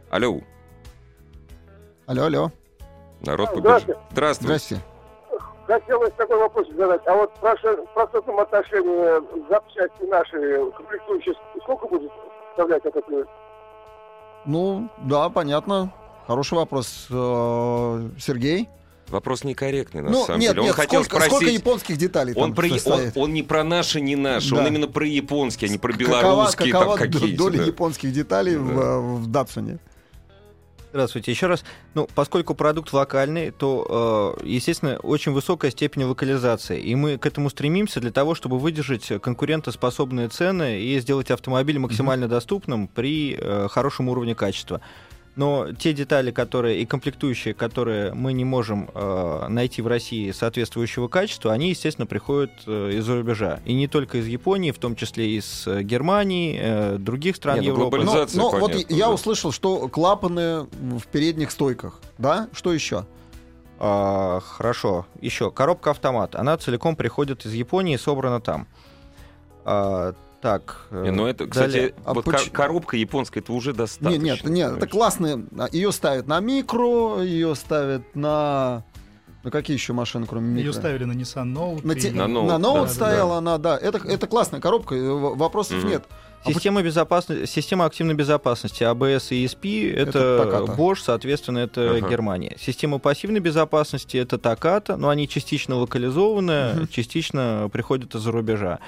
[0.09, 0.41] Алло,
[2.05, 2.51] Алло, алло.
[3.21, 3.61] народ побежит.
[3.61, 3.99] Здравствуйте.
[4.11, 4.45] Здравствуйте.
[4.45, 4.81] Здрасте.
[5.67, 7.01] Хотелось такой вопрос задать.
[7.05, 12.11] А вот в процентном отношении запчасти наши комплектующие сколько будет
[12.49, 13.23] составлять этот э,
[14.45, 15.93] Ну, да, понятно.
[16.27, 17.07] Хороший вопрос.
[17.09, 18.69] Э, Сергей?
[19.09, 20.61] Вопрос некорректный, на ну, самом нет, деле.
[20.61, 21.59] Он нет, хотел сколько, сколько спросить...
[21.59, 24.69] японских деталей Он, там про, он, он не про наши, не наши, он Да.
[24.69, 27.37] именно про японские, а не про Какова, белорусские какова там какие-то.
[27.37, 27.63] доля да.
[27.65, 28.81] японских деталей в, Да.
[28.81, 29.79] э, в Датсуне?
[30.91, 31.63] Здравствуйте еще раз.
[31.93, 36.81] Ну, поскольку продукт локальный, то, э, естественно, очень высокая степень локализации.
[36.81, 42.27] И мы к этому стремимся для того, чтобы выдержать конкурентоспособные цены и сделать автомобиль максимально
[42.27, 44.81] доступным при э, хорошем уровне качества.
[45.35, 51.07] Но те детали, которые и комплектующие, которые мы не можем э, найти в России соответствующего
[51.07, 53.61] качества, они, естественно, приходят э, из-за рубежа.
[53.65, 57.67] И не только из Японии, в том числе из э, Германии, э, других стран Не,
[57.69, 57.97] ну, Европы.
[57.99, 59.11] глобализация- Ну, ну, вот понятно, я да.
[59.13, 62.01] услышал, что клапаны в передних стойках.
[62.17, 62.49] Да?
[62.51, 63.05] Что еще?
[63.79, 65.05] А, хорошо.
[65.21, 66.35] Еще коробка автомат.
[66.35, 68.67] Она целиком приходит из Японии и собрана там.
[69.63, 70.87] А, так.
[70.91, 71.89] э, Не, ну это, далее.
[71.89, 74.21] кстати, А вот поч- ко- коробка японская, это уже достаточно.
[74.21, 74.91] Нет, нет, нет, это понимаешь?
[74.91, 75.45] классные.
[75.71, 78.83] Ее ставят на микро, ее ставят на...
[79.43, 80.61] На какие еще машины, кроме микро?
[80.67, 81.85] Ее ставили на Nissan Note.
[81.85, 83.75] На, те- На на Note, Note да, стояла она, да.
[83.75, 85.87] Это, это классная коробка, э, вопросов Мгм.
[85.89, 86.03] нет.
[86.43, 90.73] А Система, безопасности, система активной безопасности ABS и ESP Это это.
[90.73, 92.07] Bosch, соответственно, это Ага.
[92.09, 92.55] Германия.
[92.59, 96.87] Система пассивной безопасности это Takata, но они частично локализованы, Мгм.
[96.87, 98.79] частично приходят из-за рубежа.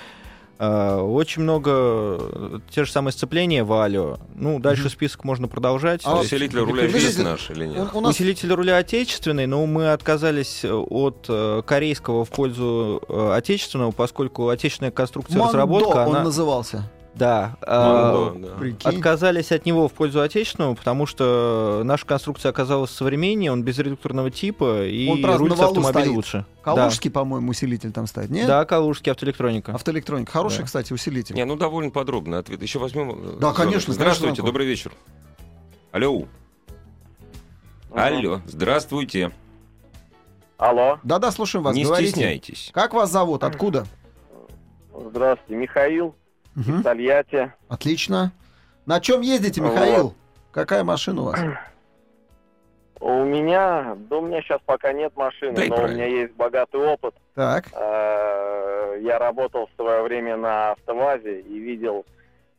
[0.65, 4.17] А, Очень много э, те же самые сцепления Валио.
[4.33, 4.91] Ну, дальше Мгм.
[4.91, 6.01] список можно продолжать.
[6.05, 7.89] А есть- Усилитель руля есть наш или нет?
[7.93, 13.33] У, у нас Усилитель руля отечественный, но мы отказались от э, корейского в пользу э,
[13.33, 16.23] отечественного, поскольку отечественная конструкция Мандо разработка, он она...
[16.23, 16.89] назывался.
[17.15, 17.57] Да.
[17.61, 18.55] э, Мандо, да.
[18.57, 18.89] Прикинь.
[18.97, 24.85] Отказались от него в пользу отечественного, потому что наша конструкция оказалась современнее, он безредукторного типа,
[24.87, 26.15] и Он, правда, рулится автомобиль стоит.
[26.15, 26.45] лучше.
[26.63, 28.47] Калужский, по-моему, усилитель там стоит, Да, нет?
[28.47, 29.73] да калужский автоэлектроника.
[29.75, 30.31] Автоэлектроника.
[30.31, 30.63] Хороший, Да.
[30.65, 31.35] кстати, усилитель.
[31.35, 32.61] Не, ну довольно подробно ответ.
[32.63, 33.11] Еще возьмем.
[33.11, 33.55] э, Да, звонок.
[33.57, 34.51] конечно, Здравствуйте, звонок.
[34.53, 34.91] добрый вечер.
[35.91, 36.25] Алло.
[37.93, 39.31] Алло, здравствуйте.
[40.57, 41.75] Алло, Да-да, слушаем вас.
[41.75, 42.09] Не говорите.
[42.11, 42.71] стесняйтесь.
[42.73, 43.43] Как вас зовут?
[43.43, 43.85] Откуда?
[45.09, 46.15] здравствуйте, Михаил,
[46.55, 46.83] Мгм.
[46.83, 47.51] Тольятти.
[47.69, 48.31] Отлично.
[48.85, 49.71] На чем ездите, Вот.
[49.73, 50.13] Михаил?
[50.51, 51.39] Какая машина у вас?
[52.99, 55.91] У меня, да у меня сейчас пока нет машины, Да но правильно.
[55.91, 57.13] у меня есть богатый опыт.
[57.35, 57.65] Так.
[57.73, 62.05] Э, Я работал в свое время на автовазе и видел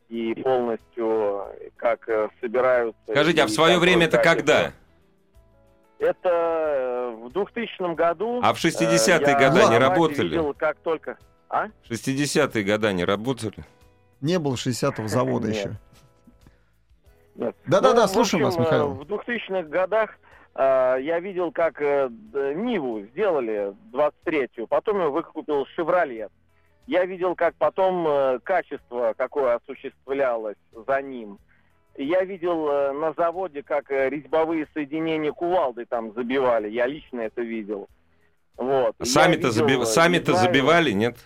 [0.07, 1.45] и полностью,
[1.77, 2.99] как э, собираются...
[3.09, 4.71] Скажите, а в свое время это когда?
[5.97, 8.39] Это э, в 2000 году.
[8.43, 10.27] А в 60-е э, я года не работали?
[10.29, 11.17] видел, как только...
[11.49, 11.69] А?
[11.89, 13.55] 60-е года не работали?
[14.21, 15.71] Не было 60-го завода еще.
[17.35, 18.91] Да-да-да, Ну, слушаем вас, Михаил.
[18.91, 20.17] э, В 2000-х годах
[20.55, 22.09] э, я видел, как э,
[22.55, 26.31] Ниву сделали 23-ю, потом ее выкупил Шевролет.
[26.87, 30.55] Я видел, как потом качество, какое осуществлялось
[30.87, 31.39] за ним.
[31.97, 36.69] Я видел на заводе, как резьбовые соединения кувалды там забивали.
[36.69, 37.87] Я лично это видел.
[38.55, 38.95] Вот.
[39.01, 41.17] Сами-то, видел, заби- Сами-то не знаю, забивали, нет?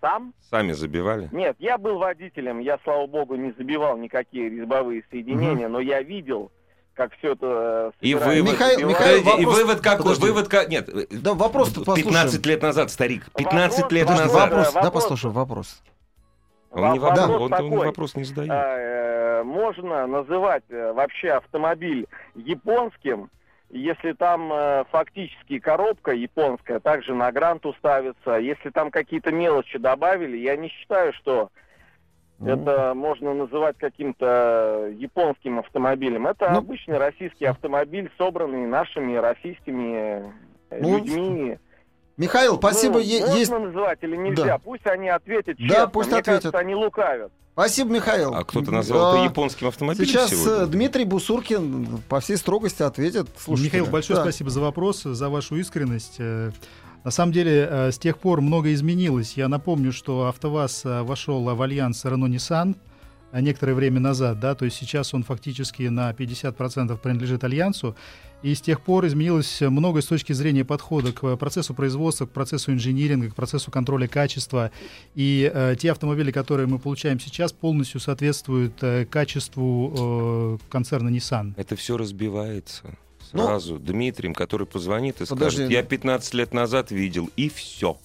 [0.00, 0.32] Сам?
[0.50, 1.28] Сами забивали?
[1.32, 6.50] Нет, я был водителем, я, слава богу, не забивал никакие резьбовые соединения, но я видел,
[6.94, 7.92] как все это...
[8.00, 8.88] э, И вывод, Михаил-.
[8.88, 9.98] Михаил, Подожди, и вопрос- вывод какой?
[10.04, 10.26] подожди.
[10.26, 10.68] Вывод как?
[10.68, 10.88] Нет,
[11.22, 12.06] Да вопрос-то послушаем.
[12.08, 13.26] 15 лет назад, старик.
[13.36, 14.50] 15 Вопрос- лет Подожди, назад.
[14.50, 15.82] вопрос, да, Вопрос- послушаем, вопрос.
[16.70, 17.86] Он, не Вопрос вопрос, он, он такой.
[17.86, 18.50] вопрос не задает.
[18.50, 23.30] А, э, Можно называть э, вообще автомобиль японским,
[23.70, 30.36] если там э, фактически коробка японская, также на гранту ставится, если там какие-то мелочи добавили,
[30.36, 31.50] я не считаю, что
[32.38, 32.50] Ну.
[32.52, 36.26] это можно называть каким-то японским автомобилем.
[36.26, 36.58] Это Ну.
[36.58, 40.32] обычный российский автомобиль, собранный нашими российскими
[40.70, 41.58] э, Ну, людьми.
[42.16, 42.94] Михаил, спасибо.
[42.94, 43.50] Ну, Е- можно есть...
[43.50, 44.44] называть или нельзя?
[44.44, 44.58] Да.
[44.58, 45.88] Пусть они ответят Да, честно.
[45.88, 46.42] пусть Мне ответят.
[46.42, 47.32] кажется, они лукавят.
[47.52, 48.34] Спасибо, Михаил.
[48.34, 50.64] А кто-то назвал это А, японским автомобилем Сейчас сегодня?
[50.64, 53.28] э, Дмитрий Бусуркин по всей строгости ответит.
[53.38, 54.22] Слушайте, Михаил, большое да.
[54.22, 56.16] спасибо за вопрос, за вашу искренность.
[56.18, 56.52] Э,
[57.04, 59.34] На самом деле, э, с тех пор многое изменилось.
[59.36, 62.76] Я напомню, что АвтоВАЗ вошел в альянс Renault-Nissan
[63.32, 67.96] некоторое время назад, да, то есть сейчас он фактически на 50% принадлежит альянсу,
[68.42, 72.72] и с тех пор изменилось многое с точки зрения подхода к процессу производства, к процессу
[72.72, 74.70] инжиниринга, к процессу контроля качества.
[75.14, 81.52] И э, те автомобили, которые мы получаем сейчас, полностью соответствуют э, качеству э, концерна Nissan.
[81.56, 82.96] Это все разбивается
[83.32, 85.56] Ну, сразу Дмитрием, который позвонит и подожди.
[85.56, 87.98] скажет, я 15 лет назад видел, и все.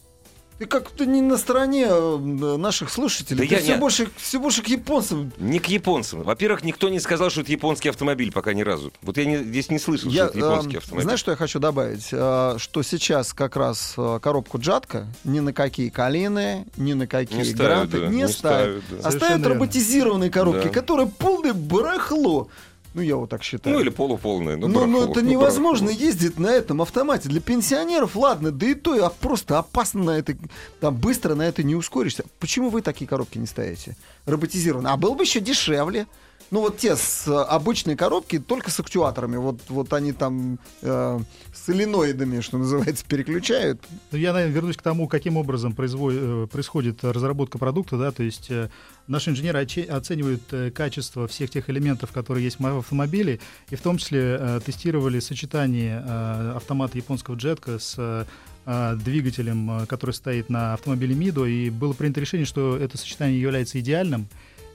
[0.58, 2.18] Ты как-то не на стороне э,
[2.58, 3.41] наших слушателей.
[3.41, 5.34] Да Ты я все, не- больше, все больше к японцам.
[5.38, 6.24] Не к японцам.
[6.24, 8.94] Во-первых, никто не сказал, что это японский автомобиль пока ни разу.
[9.02, 11.04] Вот я не- здесь не слышал, Я, что это японский э, автомобиль.
[11.04, 12.08] знаешь, что я хочу добавить?
[12.13, 17.39] Э, что сейчас как раз э, коробку Джатка ни на какие Калины, ни на какие
[17.39, 18.84] не ставят, гранты да, не, ставят.
[18.89, 18.98] да.
[19.10, 20.70] А ставят роботизированные коробки, Да.
[20.70, 22.48] которые полное барахло.
[22.95, 23.75] Ну, я вот так считаю.
[23.75, 24.55] Ну или полуполные.
[24.55, 26.05] Ну, Ну, ну, это ну, невозможно барахло.
[26.05, 27.27] ездить на этом автомате.
[27.27, 30.38] Для пенсионеров, ладно, да и то а просто опасно на это,
[30.79, 32.23] там быстро на это не ускоришься.
[32.39, 33.97] Почему вы такие коробки не ставите?
[34.25, 34.93] Роботизированные.
[34.93, 36.08] А было бы еще дешевле.
[36.51, 39.38] Ну вот те с э, обычной коробки, только с актуаторами.
[39.38, 41.19] Вот, вот они там э,
[41.53, 43.81] с соленоидами, что называется, переключают.
[44.12, 48.21] Ну, я, наверное, вернусь к тому, каким образом производит, э, происходит разработка продукта, да, то
[48.21, 48.69] есть э,
[49.08, 53.97] наши инженеры оценивают э, качество всех тех элементов, которые есть в автомобиле, и в том
[53.97, 58.25] числе э, тестировали сочетание э, автомата японского джетка с э,
[58.97, 63.79] двигателем, э, который стоит на автомобиле Мидо, и было принято решение, что это сочетание является
[63.79, 64.27] идеальным,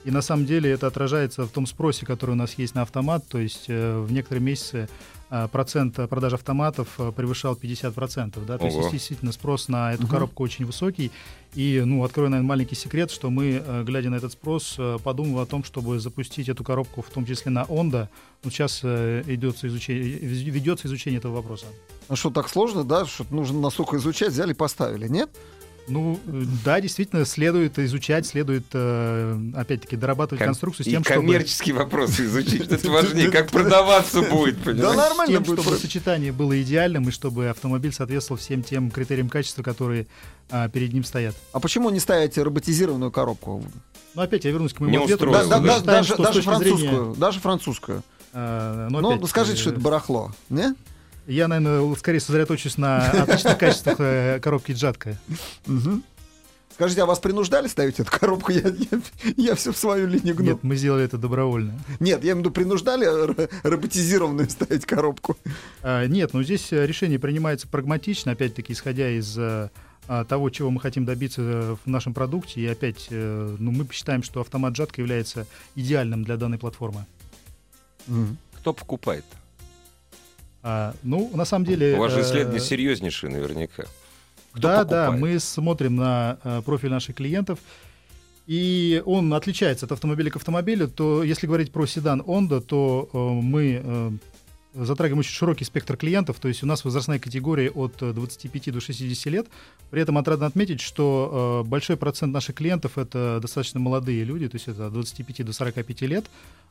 [0.04, 3.24] и на самом деле это отражается в том спросе, который у нас есть на автомат,
[3.28, 4.88] то есть э, в некоторые месяцы
[5.30, 8.44] э, процент продаж автоматов э, превышал 50%.
[8.46, 8.56] Да?
[8.56, 8.88] То есть Ого.
[8.90, 10.10] действительно спрос на эту Мгм.
[10.10, 11.10] коробку очень высокий.
[11.54, 15.64] И, ну, открою, наверное, маленький секрет, что мы, глядя на этот спрос, подумываем о том,
[15.64, 18.08] чтобы запустить эту коробку, в том числе на Honda.
[18.44, 21.66] Вот сейчас идется изучение, ведется изучение этого вопроса.
[22.08, 23.04] А что, так сложно, да?
[23.04, 25.28] Что нужно настолько изучать, взяли и поставили, нет?
[25.90, 26.18] Ну,
[26.64, 31.20] да, действительно, следует изучать, следует, э, опять-таки, дорабатывать Ком- конструкцию с и тем, чтобы...
[31.20, 32.70] коммерческие вопросы изучить.
[32.70, 34.96] Это важнее, как продаваться будет, Да понимаешь?
[34.96, 35.60] нормально тем, будет.
[35.60, 40.06] чтобы сочетание было идеальным и чтобы автомобиль соответствовал всем тем критериям качества, которые
[40.50, 41.34] а, перед ним стоят.
[41.52, 43.62] А почему не ставите роботизированную коробку?
[44.14, 45.30] Но опять я вернусь к моему Не ответу.
[45.30, 45.58] Да- да.
[45.60, 47.14] да- да- считаем, даже зрения, французскую.
[47.16, 48.02] Даже французскую.
[48.32, 50.32] а, но Ну, опять, скажите, что это барахло.
[50.48, 50.74] Не?
[51.30, 55.16] Я, наверное, скорее сосредоточусь на отличных качествах э, коробки Джатка.
[56.74, 58.50] Скажите, а вас принуждали ставить эту коробку?
[58.50, 58.72] Я,
[59.36, 60.44] я, все в свою линию гну.
[60.46, 61.78] Нет, мы сделали это добровольно.
[62.00, 65.36] Нет, я имею в виду, принуждали ро- роботизированную ставить коробку.
[65.82, 69.70] А, Нет, но здесь э, решение принимается прагматично, опять-таки, исходя из э,
[70.08, 72.60] а, того, чего мы хотим добиться в нашем продукте.
[72.60, 77.06] И опять, ну, мы считаем, что автомат Джатка является идеальным для данной платформы.
[78.56, 79.24] Кто покупает?
[80.62, 81.96] А, ну, на самом деле...
[81.96, 83.84] У вас же э, исследования серьезнейшие наверняка.
[84.52, 85.20] Кто да, да, покупает?
[85.20, 87.58] мы смотрим на э, профиль наших клиентов,
[88.46, 90.88] и он отличается от автомобиля к автомобилю.
[90.88, 94.10] То, если говорить про седан Honda, то э, мы э,
[94.74, 98.80] затрагиваем очень широкий спектр клиентов, то есть у нас возрастная категория от э, 25 до
[98.80, 99.46] 60 лет.
[99.90, 104.56] При этом отрадно отметить, что э, большой процент наших клиентов это достаточно молодые люди, то
[104.56, 106.26] есть это от 25 до 45 лет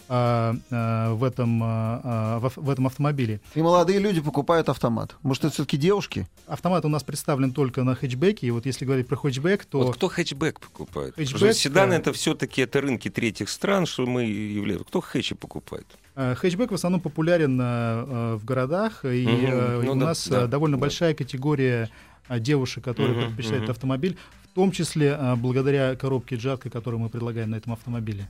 [0.07, 3.41] а, а, в, этом, в, этом автомобиле.
[3.53, 5.15] И молодые люди покупают автомат.
[5.21, 6.27] Может, это все-таки девушки?
[6.47, 9.83] Автомат у нас представлен только на хэтчбеке, и вот если говорить про хэтчбэк, то...
[9.83, 11.15] Вот кто хэтчбэк покупает?
[11.55, 11.97] Седаны да.
[11.97, 14.85] это все-таки это рынки третьих стран, что мы являемся.
[14.85, 15.85] Кто хэтчи покупает?
[16.15, 20.47] Э, Хэтчбэк в основном популярен э, э, в городах, и Ну у да, нас да,
[20.47, 20.81] довольно да.
[20.81, 21.89] большая категория
[22.29, 23.71] девушек, которые Мгм, предпочитают мгм.
[23.71, 28.27] автомобиль, в том числе благодаря коробке Джатка, которую мы предлагаем на этом автомобиле.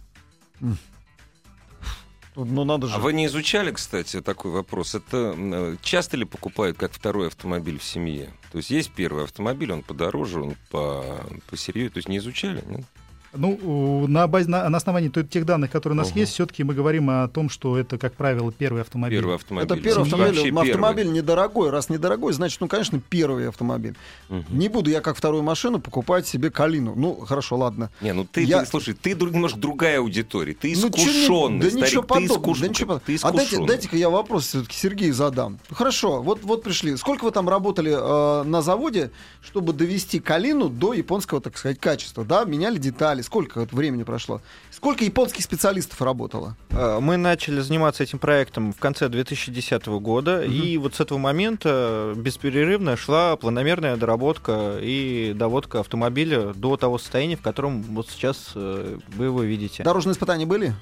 [2.35, 2.93] Ну, надо же.
[2.95, 4.95] А вы не изучали, кстати, такой вопрос?
[4.95, 8.29] Это часто ли покупают как второй автомобиль в семье?
[8.51, 11.03] То есть есть первый автомобиль, он подороже, он по,
[11.49, 11.89] посерьезнее.
[11.89, 12.63] То есть не изучали?
[12.67, 12.85] Нет?
[13.33, 16.19] Ну, на, базе, на, на основании тех данных, которые у нас Ага.
[16.21, 19.19] есть, все-таки мы говорим о том, что это, как правило, первый автомобиль.
[19.19, 19.65] Первый автомобиль.
[19.65, 20.43] Это первый Вообще автомобиль.
[20.43, 20.69] первый.
[20.71, 21.69] Автомобиль недорогой.
[21.69, 23.95] Раз недорогой, значит, ну, конечно, первый автомобиль.
[24.29, 24.45] Мгм.
[24.49, 26.93] Не буду я как вторую машину покупать себе Калину.
[26.95, 27.91] Ну, хорошо, ладно.
[28.01, 30.53] Не, ну ты, Я- ты, слушай, ты друг- немножко другая аудитория.
[30.55, 32.37] Ты Ну, искушенный, да старик, ничего ты подобного.
[32.39, 33.01] искуш- да ничего подобного.
[33.05, 35.59] ты а дайте, дайте-ка я вопрос все-таки Сергею задам.
[35.69, 36.97] Хорошо, вот, вот пришли.
[36.97, 39.11] Сколько вы там работали э, на заводе,
[39.41, 42.25] чтобы довести Калину до японского, так сказать, качества?
[42.25, 43.18] Да, меняли детали.
[43.23, 44.41] Сколько вот времени прошло?
[44.71, 46.55] Сколько японских специалистов работало?
[46.69, 52.13] Э, Мы начали заниматься этим проектом в конце 2010 года, и вот с этого момента
[52.15, 58.97] бесперерывно шла планомерная доработка и доводка автомобиля до того состояния, в котором вот сейчас э,
[59.15, 59.83] вы его видите.
[59.83, 60.73] Дорожные испытания были?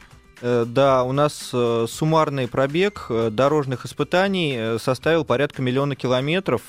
[0.42, 6.62] Э, Да, у нас э, суммарный пробег э, дорожных испытаний составил порядка миллиона километров,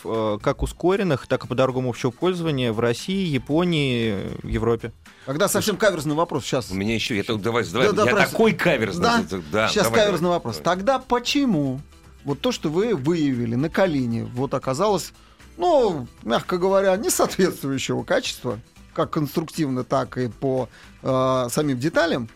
[0.43, 4.93] как ускоренных, так и по дорогам общего пользования в России, Японии, Европе.
[5.27, 6.45] Когда совсем каверзный вопрос.
[6.45, 6.71] Сейчас.
[6.71, 9.03] У меня еще, я так- давай, давай, Да, да, я просто- такой каверзный.
[9.03, 10.37] Да, да Сейчас давай, каверзный давай.
[10.39, 10.59] вопрос.
[10.65, 11.81] Тогда почему
[12.25, 15.13] вот то, что вы выявили на Калине, вот оказалось,
[15.59, 18.59] ну, мягко говоря, не соответствующего качества,
[18.95, 20.69] как конструктивно, так и по
[21.03, 22.29] э, самим деталям,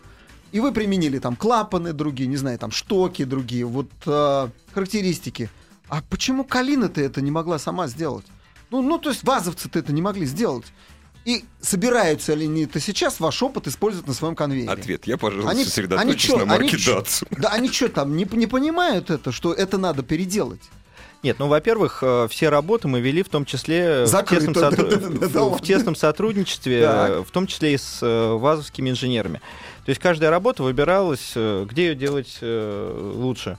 [0.53, 5.49] и вы применили там клапаны другие, не знаю, там штоки другие, вот э, характеристики.
[5.89, 8.25] А почему Калина-то это не могла сама сделать?
[8.69, 10.65] Ну, ну, то есть вазовцы-то это не могли сделать.
[11.25, 14.69] И собираются ли они это сейчас ваш опыт использовать на своем конвейере?
[14.71, 15.07] Ответ.
[15.07, 17.27] Я, пожалуйста, Они- сосредоточусь они чё- на они Datsun.
[17.39, 20.61] Да они что там, не, не понимают это, что это надо переделать?
[21.23, 24.53] Нет, ну, во-первых, э, все работы мы вели в том числе в тесном,
[25.19, 25.29] да
[25.95, 27.25] в сотрудничестве, Так.
[27.25, 29.39] в том числе и с э, вазовскими инженерами.
[29.85, 33.57] То есть каждая работа выбиралась, э, где ее делать лучше.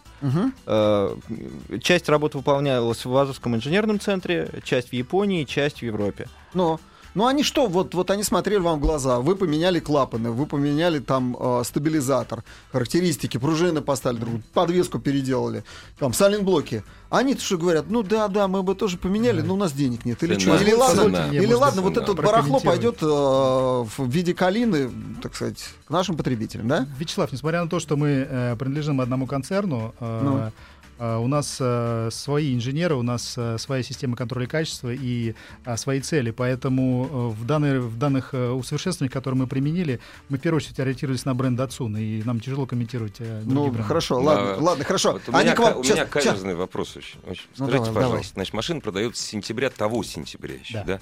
[1.83, 6.29] Часть работы выполнялась в Вазовском инженерном центре, часть в Японии, часть в Европе.
[6.53, 6.81] Но,
[7.15, 10.99] ну они что, вот, вот они смотрели вам в глаза, вы поменяли клапаны, вы поменяли
[10.99, 15.65] там э, стабилизатор, характеристики, пружины поставили, другую, подвеску переделали,
[15.99, 16.83] там сайлентблоки.
[17.11, 20.21] Они что говорят, ну да, да, мы бы тоже поменяли, но у нас денег нет.
[20.23, 20.57] Или Цена.
[20.57, 20.65] что?
[20.65, 21.29] Или ладно, Цена.
[21.29, 24.91] или ладно вот это барахло пойдет э, в виде калины,
[25.23, 26.87] так сказать, к нашим потребителям, да?
[26.99, 30.53] Вячеслав, несмотря на то, что мы э, принадлежим одному концерну, э, Ну.
[30.99, 35.35] Э, у нас э, свои инженеры, у нас э, своя система контроля качества и
[35.77, 36.31] свои цели.
[36.31, 41.35] Поэтому в, данной- в данных усовершенствованиях, которые мы применили, мы в первую очередь ориентировались на
[41.35, 43.83] бренд Datsun, и нам тяжело комментировать Ну, бренды.
[43.83, 44.23] хорошо, Да.
[44.27, 45.13] ладно, ладно, хорошо.
[45.13, 46.09] Вот у, меня, к вам- у меня щас.
[46.09, 47.19] каверзный вопрос очень.
[47.27, 47.45] очень.
[47.59, 48.03] Ну, Скажите, давай, давай.
[48.05, 50.85] пожалуйста, значит, машина продается с сентября того сентября еще, да?
[50.85, 51.01] Да.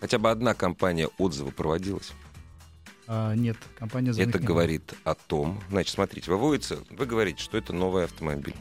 [0.00, 2.12] Хотя бы одна компания отзыва проводилась.
[3.10, 7.72] А, нет, компания Это не говорит о том, значит, смотрите, выводится, вы говорите, что это
[7.72, 8.54] новый автомобиль.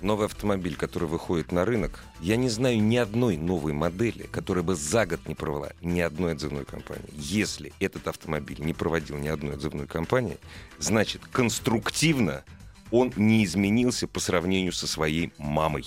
[0.00, 2.00] Новый автомобиль, который выходит на рынок.
[2.20, 6.32] Я не знаю ни одной новой модели, которая бы за год не провела ни одной
[6.32, 7.10] отзывной компании.
[7.12, 10.38] Если этот автомобиль не проводил ни одной отзывной компании,
[10.78, 12.44] значит, конструктивно
[12.90, 15.84] он не изменился по сравнению со своей мамой.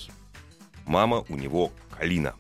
[0.86, 2.36] Мама у него Калина.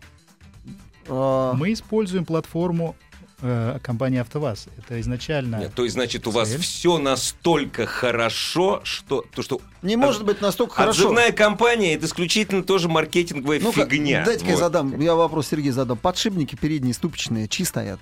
[1.08, 2.96] А, Мы используем платформу
[3.42, 4.68] э, компании АвтоВАЗ.
[4.78, 5.58] Это изначально...
[5.58, 6.60] Нет, то есть, значит, у вас Цель.
[6.60, 11.04] все настолько хорошо, что, то, что Не может быть настолько хорошо.
[11.04, 14.24] Отзывная компания это исключительно тоже маркетинговая Ну-ка, фигня.
[14.26, 14.60] Дайте-ка я Вот.
[14.60, 15.98] задам, я вопрос Сергей задам.
[15.98, 18.00] Подшипники передние ступичные, чьи стоят?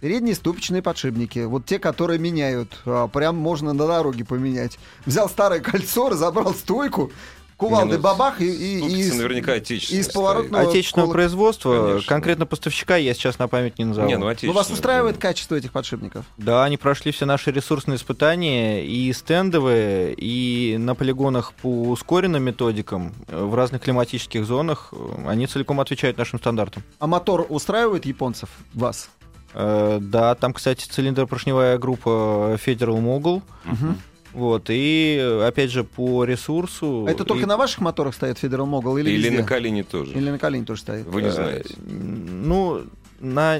[0.00, 4.78] Передние ступичные подшипники, вот те, которые меняют, а, прям можно на дороге поменять.
[5.04, 7.10] Взял старое кольцо, разобрал стойку,
[7.58, 10.00] кувалды ну, бабах и, и, и из- наверняка отечественные.
[10.00, 10.70] из поворотного-.
[10.70, 12.08] Отечественного коло- производства, Конечно.
[12.08, 14.08] конкретно поставщика я сейчас на память не назову.
[14.08, 16.24] Не, ну Ну, вас устраивает качество этих подшипников?
[16.38, 23.12] Да, они прошли все наши ресурсные испытания, и стендовые, и на полигонах по ускоренным методикам
[23.26, 24.88] э, в разных климатических зонах.
[24.92, 26.82] э, Они целиком отвечают нашим стандартам.
[27.00, 29.10] А мотор устраивает японцев, вас?
[29.54, 33.42] Э, Да, там, кстати, цилиндропоршневая группа Federal Mogul.
[33.64, 33.98] Мгм.
[34.38, 37.04] Вот, и опять же по ресурсу...
[37.08, 39.40] А Это только и- на ваших моторах стоит Federal Mogul или, Или везде?
[39.40, 40.12] на колени тоже.
[40.12, 41.06] Или на колени тоже стоит?
[41.06, 41.74] Вы не Э, знаете.
[41.86, 42.84] Ну,
[43.20, 43.58] на,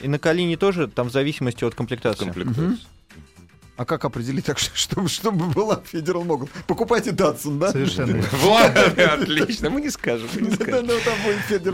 [0.00, 2.24] и на Калине тоже, там в зависимости от комплектации.
[2.26, 2.64] Комплектация.
[2.68, 2.78] Мгм.
[3.76, 6.48] А как определить так, что- чтобы, чтобы была Federal Mogul?
[6.68, 7.72] Покупайте Datsun, да?
[7.72, 8.22] Совершенно.
[8.32, 9.68] Вот, отлично.
[9.70, 10.86] Мы не скажем, мы не Да, скажем.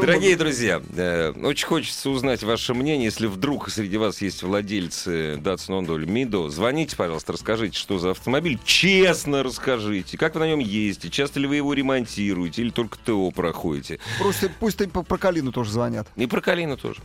[0.01, 3.05] Дорогие друзья, э, очень хочется узнать ваше мнение.
[3.05, 8.59] Если вдруг среди вас есть владельцы Ondo или Mido, звоните, пожалуйста, расскажите, что за автомобиль.
[8.65, 13.31] Честно расскажите, как вы на нем ездите, часто ли вы его ремонтируете или только ТО
[13.31, 13.98] проходите.
[14.19, 16.09] Просто пусть и про Калину тоже звонят.
[16.17, 17.01] И про Калину тоже.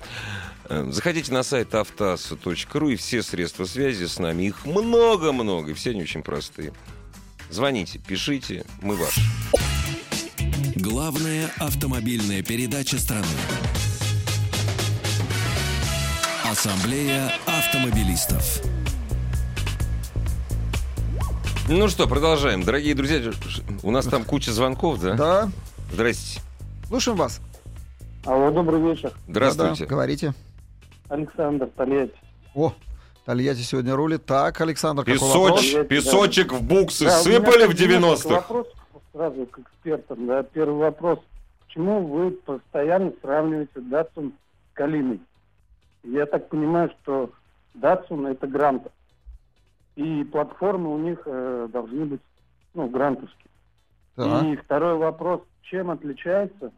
[0.68, 4.44] Э, Заходите на сайт автоаса.ру и все средства связи с нами.
[4.44, 6.74] Их много-много, и все они очень простые.
[7.50, 9.22] Звоните, пишите, мы ваши.
[10.76, 13.26] Главная автомобильная передача страны.
[16.50, 18.62] Ассамблея автомобилистов.
[21.68, 22.64] Ну что, продолжаем.
[22.64, 23.22] Дорогие друзья,
[23.84, 25.14] у нас там куча звонков, да?
[25.16, 25.50] Да,
[25.92, 26.42] Здрасте.
[26.88, 27.42] слушаем вас.
[28.26, 29.12] Алло, добрый вечер.
[29.28, 29.84] Здравствуйте.
[29.84, 30.34] Да-да, говорите.
[31.10, 32.18] Александр Тольятти.
[32.54, 32.74] О,
[33.26, 34.26] Тольятти сегодня рулит.
[34.26, 35.62] Так, Александр, какой вопрос?
[35.62, 38.36] Песоч, песочек в буксы Да, сыпали в такой несколько 90-х.
[38.36, 38.68] Вопрос
[39.12, 40.28] сразу к экспертам.
[40.28, 40.44] Да.
[40.44, 41.20] Первый вопрос.
[41.66, 45.20] Почему вы постоянно сравниваете Датсун с Калиной?
[46.04, 47.32] Я так понимаю, что
[47.74, 48.88] Датсун это грант.
[49.96, 52.22] И платформы у них э, должны быть
[52.74, 53.50] ну, грантовские.
[54.16, 54.44] Так.
[54.44, 55.42] И второй вопрос.
[55.64, 56.72] Чем отличается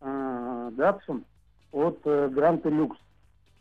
[0.00, 1.24] э, Датсун
[1.72, 2.98] от э, Гранта Люкс?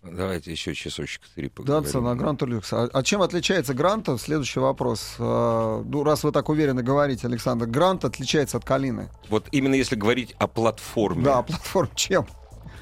[0.02, 1.84] Давайте еще часочек три поговорим.
[1.84, 2.72] Датсон, а Гранта Люкс.
[2.72, 4.18] А, а чем отличается Гранта?
[4.18, 5.18] Следующий вопрос.
[5.20, 9.10] А, ну, раз вы так уверенно говорите, Александр, Грант отличается от Калины.
[9.30, 11.24] Вот именно если говорить о платформе.
[11.24, 12.26] Да, платформ чем?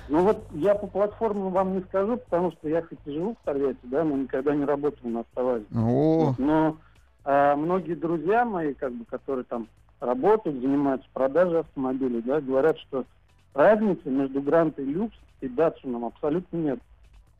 [0.09, 3.45] Ну вот я по платформам вам не скажу, потому что я хоть и живу в
[3.45, 5.65] Тольятти, да, но никогда не работал на автовазе.
[5.75, 6.77] О, Но
[7.25, 9.67] а, многие друзья мои, как бы, которые там
[9.99, 13.05] работают, занимаются продажей автомобилей, да, говорят, что
[13.53, 16.79] разницы между Грантой Люкс и Датсуном абсолютно нет.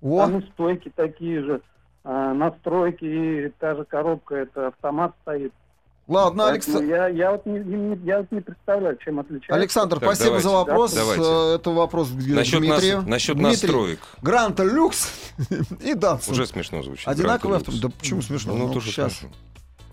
[0.02, 1.62] О, Там и стойки такие же,
[2.04, 5.52] а, настройки, и та же коробка, это автомат стоит.
[6.08, 6.90] ладно, Поэтому Алекс...
[6.90, 9.56] я, я, вот не, не- я вот не представляю, чем отличается.
[9.56, 10.70] Александр, Так, спасибо за давайте.
[10.72, 10.94] вопрос.
[10.94, 11.24] Давайте.
[11.24, 12.98] Э, Это вопрос к Насчет, Дмитрию.
[12.98, 14.00] нас- насчет Дмитрий, настроек.
[14.22, 15.12] Гранта Люкс
[15.84, 16.34] и Датсон.
[16.34, 17.08] Уже смешно звучит.
[17.08, 17.84] Одинаковые автомобили.
[17.84, 17.94] Люкс.
[17.96, 18.54] Да почему смешно?
[18.56, 19.14] Ну, Ну, тоже сейчас.
[19.18, 19.30] смешно.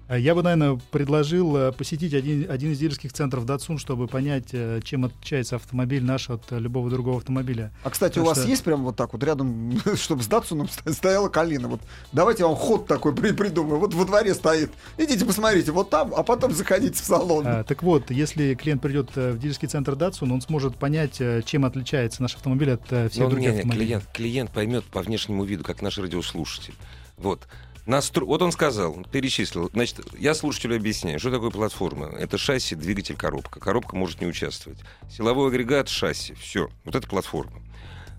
[0.06, 4.48] А Я бы, наверное, предложил э, посетить один, один из дилерских центров Datsun, чтобы понять,
[4.52, 7.72] э, чем отличается автомобиль наш от э, любого другого автомобиля.
[7.84, 10.68] А, кстати, у Так вас что- есть прям вот так вот рядом, чтобы с Датсуном
[10.68, 11.68] ст- стояла Калина?
[11.68, 11.80] Вот
[12.12, 13.80] давайте я вам ход такой при- придумаю.
[13.80, 14.72] Вот во дворе стоит.
[14.98, 17.46] Идите посмотрите, вот там, а потом заходите в салон.
[17.46, 21.40] А, так вот, если клиент придет э, в дилерский центр Datsun, он сможет понять, э,
[21.46, 23.86] чем отличается наш автомобиль от э, всех Ну, других не, не, автомобилей.
[23.86, 26.74] клиент, клиент поймет по внешнему виду, как наш радиослушатель.
[27.16, 27.40] Вот.
[27.86, 28.24] Настро...
[28.24, 29.70] Вот он сказал, перечислил.
[29.72, 32.06] Значит, я слушателю объясняю, что такое платформа.
[32.06, 33.60] Это шасси, двигатель, коробка.
[33.60, 34.78] Коробка может не участвовать.
[35.10, 36.34] Силовой агрегат, шасси.
[36.34, 36.68] Все.
[36.84, 37.60] Вот это платформа.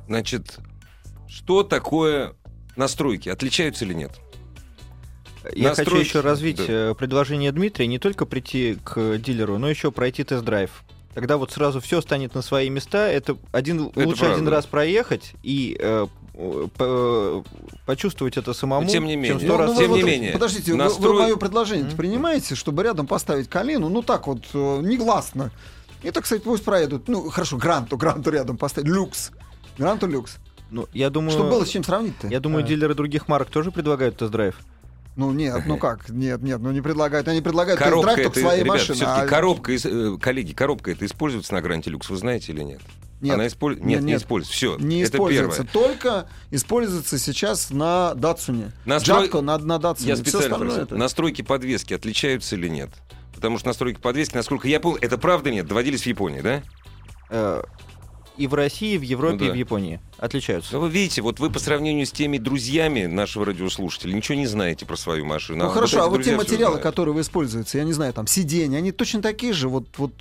[0.07, 0.59] Значит,
[1.27, 2.35] что такое
[2.75, 3.29] настройки?
[3.29, 4.11] Отличаются или нет?
[5.53, 6.65] Я хочу Настройки, еще развить да.
[6.67, 10.83] э, предложение Дмитрия, не только прийти к дилеру, но еще пройти тест-драйв.
[11.13, 13.07] Тогда вот сразу все станет на свои места.
[13.09, 14.51] Это один Это лучше один правда.
[14.51, 16.07] раз проехать и э,
[17.85, 18.83] почувствовать это самому.
[18.85, 19.39] Но тем не менее.
[19.39, 21.87] чем Ну, раз ну, тем вы не вот, менее, Подождите, вы- настрой- вы, мое предложение
[21.87, 21.97] Мгм.
[21.97, 25.51] принимаете, чтобы рядом поставить Калину, ну так вот, э, негласно.
[26.03, 27.07] И так, кстати, пусть проедут.
[27.07, 28.87] Ну, хорошо, Гранту, Гранту рядом поставить.
[28.89, 29.31] Люкс.
[29.77, 30.37] Гранту Люкс.
[30.71, 32.27] Ну, я думаю, Чтобы было с чем сравнить-то?
[32.27, 32.67] я думаю, А.
[32.67, 34.55] дилеры других марок тоже предлагают тест-драйв.
[35.15, 36.09] Ну нет, ну как?
[36.09, 37.27] Нет, нет, ну не предлагают.
[37.29, 38.95] Они предлагают Коробка тест-драйв это, только своей ребят, машины.
[38.95, 42.63] все-таки а- коробка, из- э, коллеги, коробка это используется на Гранте Люкс, вы знаете или
[42.63, 42.81] нет?
[43.21, 44.55] Нет, Она исполь- нет, Нет, не используется.
[44.55, 45.63] Все, не это используется.
[45.63, 45.71] первое.
[45.87, 48.71] Только используется сейчас на Датсуне.
[48.85, 50.09] Настрой- Джатко на, на Датсуне.
[50.09, 52.89] Я специально это- настройки подвески отличаются или нет?
[53.33, 56.61] Потому что настройки подвески, насколько я понял, это правда нет, доводились в Японии, да?
[57.29, 57.63] Э,
[58.37, 59.53] И в России, и в Европе, Ну и да.
[59.53, 60.73] в Японии отличаются.
[60.73, 64.85] Но вы видите, вот вы по сравнению с теми друзьями нашего радиослушателя ничего не знаете
[64.85, 65.63] про свою машину.
[65.65, 68.27] Ну А хорошо, эти а вот те материалы, которые вы используете, я не знаю, там
[68.27, 70.11] сиденья, они точно такие же, вот, вот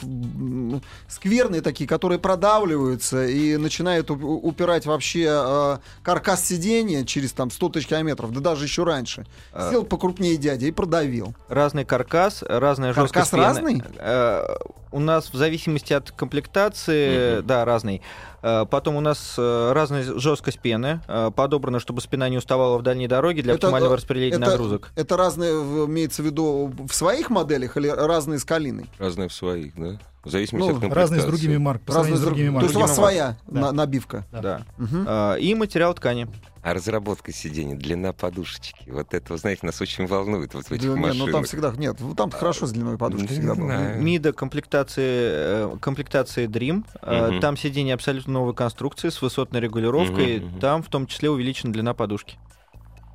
[1.09, 7.87] скверные такие, которые продавливаются и начинают упирать вообще э, каркас сиденья через там 100 тысяч
[7.87, 9.27] километров, да даже еще раньше.
[9.53, 9.69] А.
[9.69, 11.35] Сделал покрупнее дядя и продавил.
[11.49, 13.43] Разный каркас, разная Каркас жесткость пены.
[13.45, 13.83] разный?
[13.99, 14.47] Э,
[14.93, 17.47] у нас в зависимости от комплектации, Мгм.
[17.47, 18.01] да, разный.
[18.47, 22.83] Э, потом у нас э, разная жесткость пены, э, подобрана, чтобы спина не уставала в
[22.83, 24.91] дальней дороге для Это, оптимального распределения это- нагрузок.
[24.97, 28.85] Это разные, имеется в виду, в своих моделях или разные с Калиной?
[28.99, 29.99] Разные в своих, да?
[30.25, 31.97] В зависимости Ну, от Разные с другими марками.
[31.97, 33.15] Разные с с друг- другими То есть у вас марками.
[33.17, 33.61] своя Да.
[33.61, 34.27] на- набивка.
[34.31, 34.41] Да.
[34.43, 35.35] Да.
[35.37, 36.29] Э, и материал ткани.
[36.65, 40.89] А разработка сидений, длина подушечки, вот это, вы знаете, нас очень волнует вот в этих
[40.89, 41.27] Да, не, машинах.
[41.27, 43.97] ну там всегда нет, ну, там хорошо с длиной подушки Да, всегда было.
[43.99, 46.87] МИДа комплектации, э, комплектации Dream.
[47.03, 47.41] Мгм.
[47.43, 50.39] Там сиденье абсолютно новой конструкции с высотной регулировкой.
[50.39, 50.61] Мгм, мгм.
[50.61, 52.39] Там в том числе увеличена длина подушки.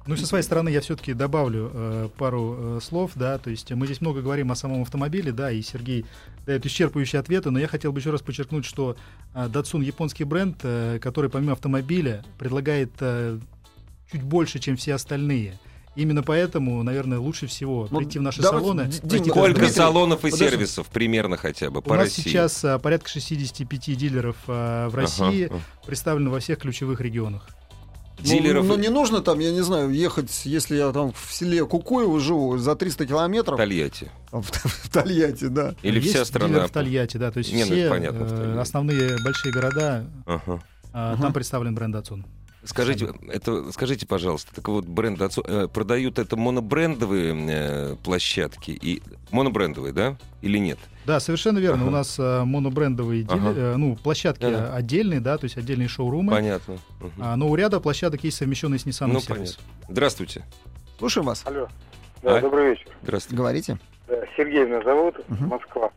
[0.10, 3.70] Ну и со своей стороны я все-таки добавлю э, пару э, слов, да, то есть
[3.70, 6.04] мы здесь много говорим о самом автомобиле, да, и Сергей
[6.48, 8.98] дает исчерпывающие ответы, но я хотел бы еще раз подчеркнуть, что
[9.36, 13.38] э, Datsun японский бренд, э, который помимо автомобиля предлагает э,
[14.12, 15.60] чуть больше, чем все остальные.
[15.96, 18.84] Именно поэтому, наверное, лучше всего Ну, прийти в наши давайте, салоны.
[18.86, 20.46] Д- пройти Дима, Сколько Дмитрий, салонов и подожди.
[20.46, 22.22] сервисов примерно хотя бы У по нас России?
[22.24, 25.60] сейчас а, порядка 65 дилеров а, в России, ага.
[25.86, 27.48] представлены во всех ключевых регионах.
[28.24, 31.66] Ну, Дилеров Ну, не нужно там, я не знаю, ехать, если я там в селе
[31.66, 34.12] Кукуево живу, за 300 километров Тольятти.
[34.32, 35.76] в, в Тольятти, да.
[35.82, 36.50] Или Есть вся страна.
[36.54, 40.06] дилер в Тольятти, да, то есть Не, ну, все понятно, в э, основные большие города,
[40.26, 40.62] Ага.
[40.94, 42.24] а, там представлен бренд Datsun.
[42.64, 49.02] Скажите, это, скажите, пожалуйста, так вот бренд э, продают это монобрендовые э, площадки и
[49.32, 50.78] монобрендовые, да, или нет?
[51.06, 51.84] Да, совершенно верно.
[51.84, 51.88] Ага.
[51.88, 53.54] У нас э, монобрендовые Ага.
[53.56, 54.76] э, ну, площадки Да-да.
[54.76, 56.32] отдельные, да, то есть отдельные шоурумы.
[56.34, 56.78] Понятно.
[57.00, 57.12] Мгм.
[57.20, 59.56] А, но у ряда площадок есть совмещенный с Nissan Ну, сервис.
[59.56, 59.64] понятно.
[59.94, 60.46] Здравствуйте.
[60.98, 61.44] Слушаем вас.
[61.46, 61.68] Алло.
[62.22, 62.42] Да, А?
[62.42, 62.88] добрый вечер.
[63.04, 63.38] Здравствуйте.
[63.38, 63.80] Говорите.
[64.10, 65.48] Да, Сергей меня зовут, Мгм.
[65.48, 65.92] Москва.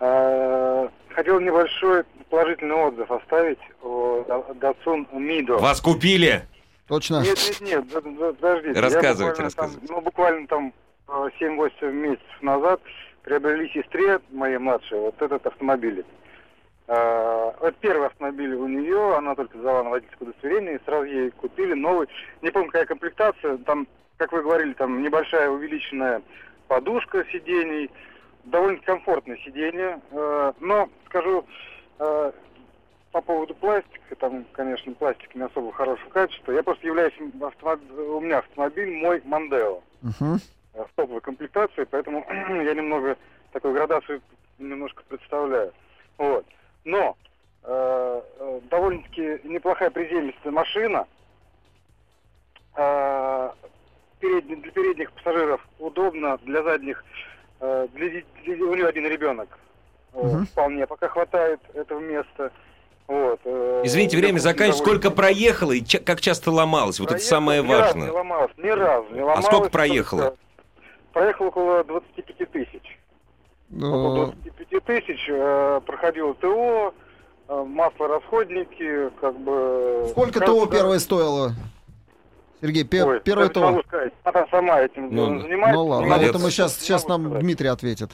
[0.00, 5.58] А, Хотел небольшой положительный отзыв оставить о Да- Datsun Mido.
[5.60, 6.42] Вас купили?
[6.88, 7.22] Точно.
[7.22, 8.74] Нет, нет, нет, подождите.
[8.74, 9.92] Я Рассказывайте, там, рассказывайте.
[9.92, 10.72] ну, буквально там
[11.08, 12.80] э, 7-8 месяцев назад
[13.22, 16.04] приобрели сестре моей младшей вот этот автомобиль.
[16.88, 21.30] А, Это первый автомобиль у нее, она только взяла на водительское удостоверение, и сразу ей
[21.30, 22.08] купили новый.
[22.42, 23.86] Не помню, какая комплектация, там,
[24.18, 26.20] как вы говорили, там небольшая увеличенная
[26.68, 27.90] подушка сидений,
[28.44, 30.00] довольно комфортное сиденье.
[30.10, 31.44] Э, Но скажу,
[31.98, 32.32] э,
[33.12, 36.52] по поводу пластика, там, конечно, пластик не особо хорошего качества.
[36.52, 40.38] Я просто являюсь автомобиль, у меня автомобиль мой Мондео Мгм.
[40.74, 43.16] э, в топовой комплектации, поэтому я немного
[43.52, 44.20] такую градацию
[44.58, 45.72] немножко представляю.
[46.18, 46.44] Вот.
[46.84, 47.16] Но
[47.62, 48.22] э,
[48.70, 51.06] довольно-таки неплохая приземистая машина.
[52.76, 53.50] Э,
[54.20, 59.48] передний- для передних пассажиров удобно, для задних э, для, де- для- у нее один ребенок.
[60.14, 60.46] Э, Мгм.
[60.46, 62.50] Вполне пока хватает этого места.
[63.06, 63.40] Вот.
[63.44, 64.82] э, Извините, время заканчивается.
[64.84, 67.00] Сколько проехало и ча- как часто ломалось?
[67.00, 68.12] Вот это самое ни разу не важное.
[68.12, 69.44] ломалось, ни разу не ломалось.
[69.44, 70.36] сколько проехало?
[71.12, 72.98] Проехало около 25 тысяч.
[73.76, 76.94] Около Э, 25 тысяч э, проходило ТО,
[77.48, 80.06] э, маслорасходники, как бы...
[80.10, 81.52] Сколько Кажется, ТО первое стоило?
[82.64, 83.82] Сергей, пе- Ой, ТО.
[83.86, 84.12] сказать.
[84.24, 85.72] Она сама этим Ну, занимается.
[85.74, 86.54] Ну ладно, могу это мы Молодец.
[86.54, 87.42] сейчас, сейчас нам сказать.
[87.42, 88.12] Дмитрий ответит.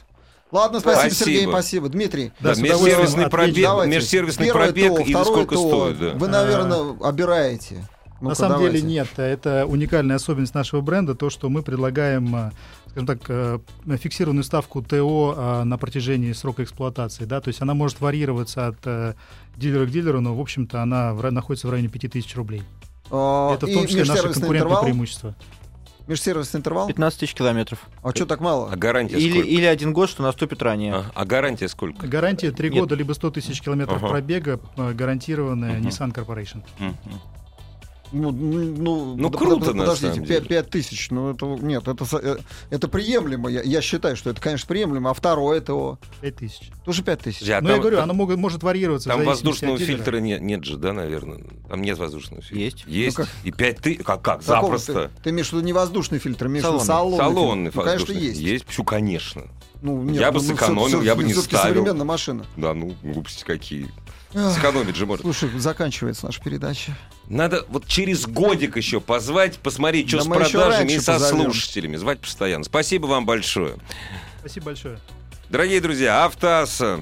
[0.51, 1.25] Ладно, спасибо, Спасибо.
[1.31, 1.87] Сергей, спасибо.
[1.89, 3.95] Дмитрий, Да, удовольствием межсервисный пробег, давайте.
[3.95, 5.67] межсервисный Первое пробег ТО, и сколько ТО.
[5.69, 6.11] стоит, да.
[6.15, 7.75] Вы, наверное, обираете.
[7.75, 7.83] На
[8.19, 8.81] Ну-ка, самом давайте.
[8.81, 9.07] деле нет.
[9.15, 12.51] Это уникальная особенность нашего бренда, то, что мы предлагаем, э,
[12.89, 13.59] скажем так, э,
[13.97, 17.23] фиксированную ставку ТО э, на протяжении срока эксплуатации.
[17.23, 17.39] Да?
[17.39, 19.13] То есть она может варьироваться от э,
[19.55, 22.63] дилера к дилеру, но, в общем-то, она находится в районе 5000 рублей.
[23.11, 24.83] А, Это в том числе наше конкурентное интервал?
[24.83, 25.35] преимущество.
[26.07, 26.87] Межсервисный интервал?
[26.87, 27.79] 15 тысяч километров.
[28.03, 28.71] А что так мало?
[28.71, 29.47] А гарантия Или, сколько?
[29.47, 30.93] или один год, что наступит ранее.
[30.95, 32.07] А, а гарантия сколько?
[32.07, 32.79] Гарантия 3 Нет.
[32.79, 34.07] года, либо 100 тысяч километров Ага.
[34.09, 35.87] пробега, э, гарантированная Мгм.
[35.87, 36.63] Nissan Corporation.
[36.79, 36.95] Мгм.
[38.11, 40.45] Ну, ну, Ну, под- круто, под- на Подождите, самом пя- деле.
[40.45, 42.37] пять тысяч, ну это нет, это э,
[42.69, 43.49] это приемлемо.
[43.49, 45.11] Я, я считаю, что это, конечно, приемлемо.
[45.11, 46.71] А второе ТО 5 тысяч.
[46.83, 47.39] тоже пять тысяч.
[47.39, 49.09] Подожди, а Но там- я говорю, там- оно могут- может варьироваться.
[49.09, 51.41] Там воздушного фильтра нет, нет же, да, наверное?
[51.69, 52.57] Там нет воздушного фильтра.
[52.59, 52.83] Есть.
[52.85, 53.17] Есть.
[53.17, 53.33] Ну как?
[53.45, 53.95] И пять ты...
[53.95, 54.39] Как, как?
[54.43, 55.11] Какого Запросто.
[55.17, 57.17] Ты, ты имеешь в виду не воздушный фильтр, имеешь в виду Салонный.
[57.17, 57.35] салонный.
[57.35, 57.77] Салонный фильтр.
[57.77, 58.39] Ну, конечно, есть.
[58.41, 59.43] Есть, почему, конечно.
[59.81, 61.63] Ну, Я бы ну, сэкономил, всё- я бы не ставил.
[61.75, 62.45] современная машина.
[62.57, 63.87] Да, ну, глупости какие.
[64.33, 65.23] Сэкономить же можно.
[65.23, 66.95] Слушай, заканчивается наша передача.
[67.31, 71.45] Надо вот через годик еще позвать, посмотреть, что Да с продажами и со позовем.
[71.45, 71.95] слушателями.
[71.95, 72.65] Звать постоянно.
[72.65, 73.77] Спасибо вам большое.
[74.41, 74.99] Спасибо большое.
[75.49, 77.01] Дорогие друзья, Автоаса.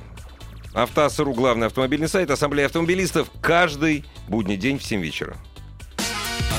[0.76, 5.36] Автоаса.ру, главный автомобильный сайт, ассамблея автомобилистов, каждый будний день в 7 вечера.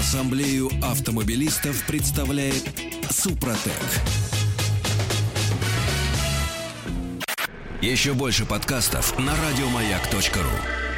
[0.00, 2.64] Ассамблею автомобилистов представляет
[3.08, 3.72] Супротек.
[7.80, 10.89] Еще больше подкастов на радиомаяк.ру.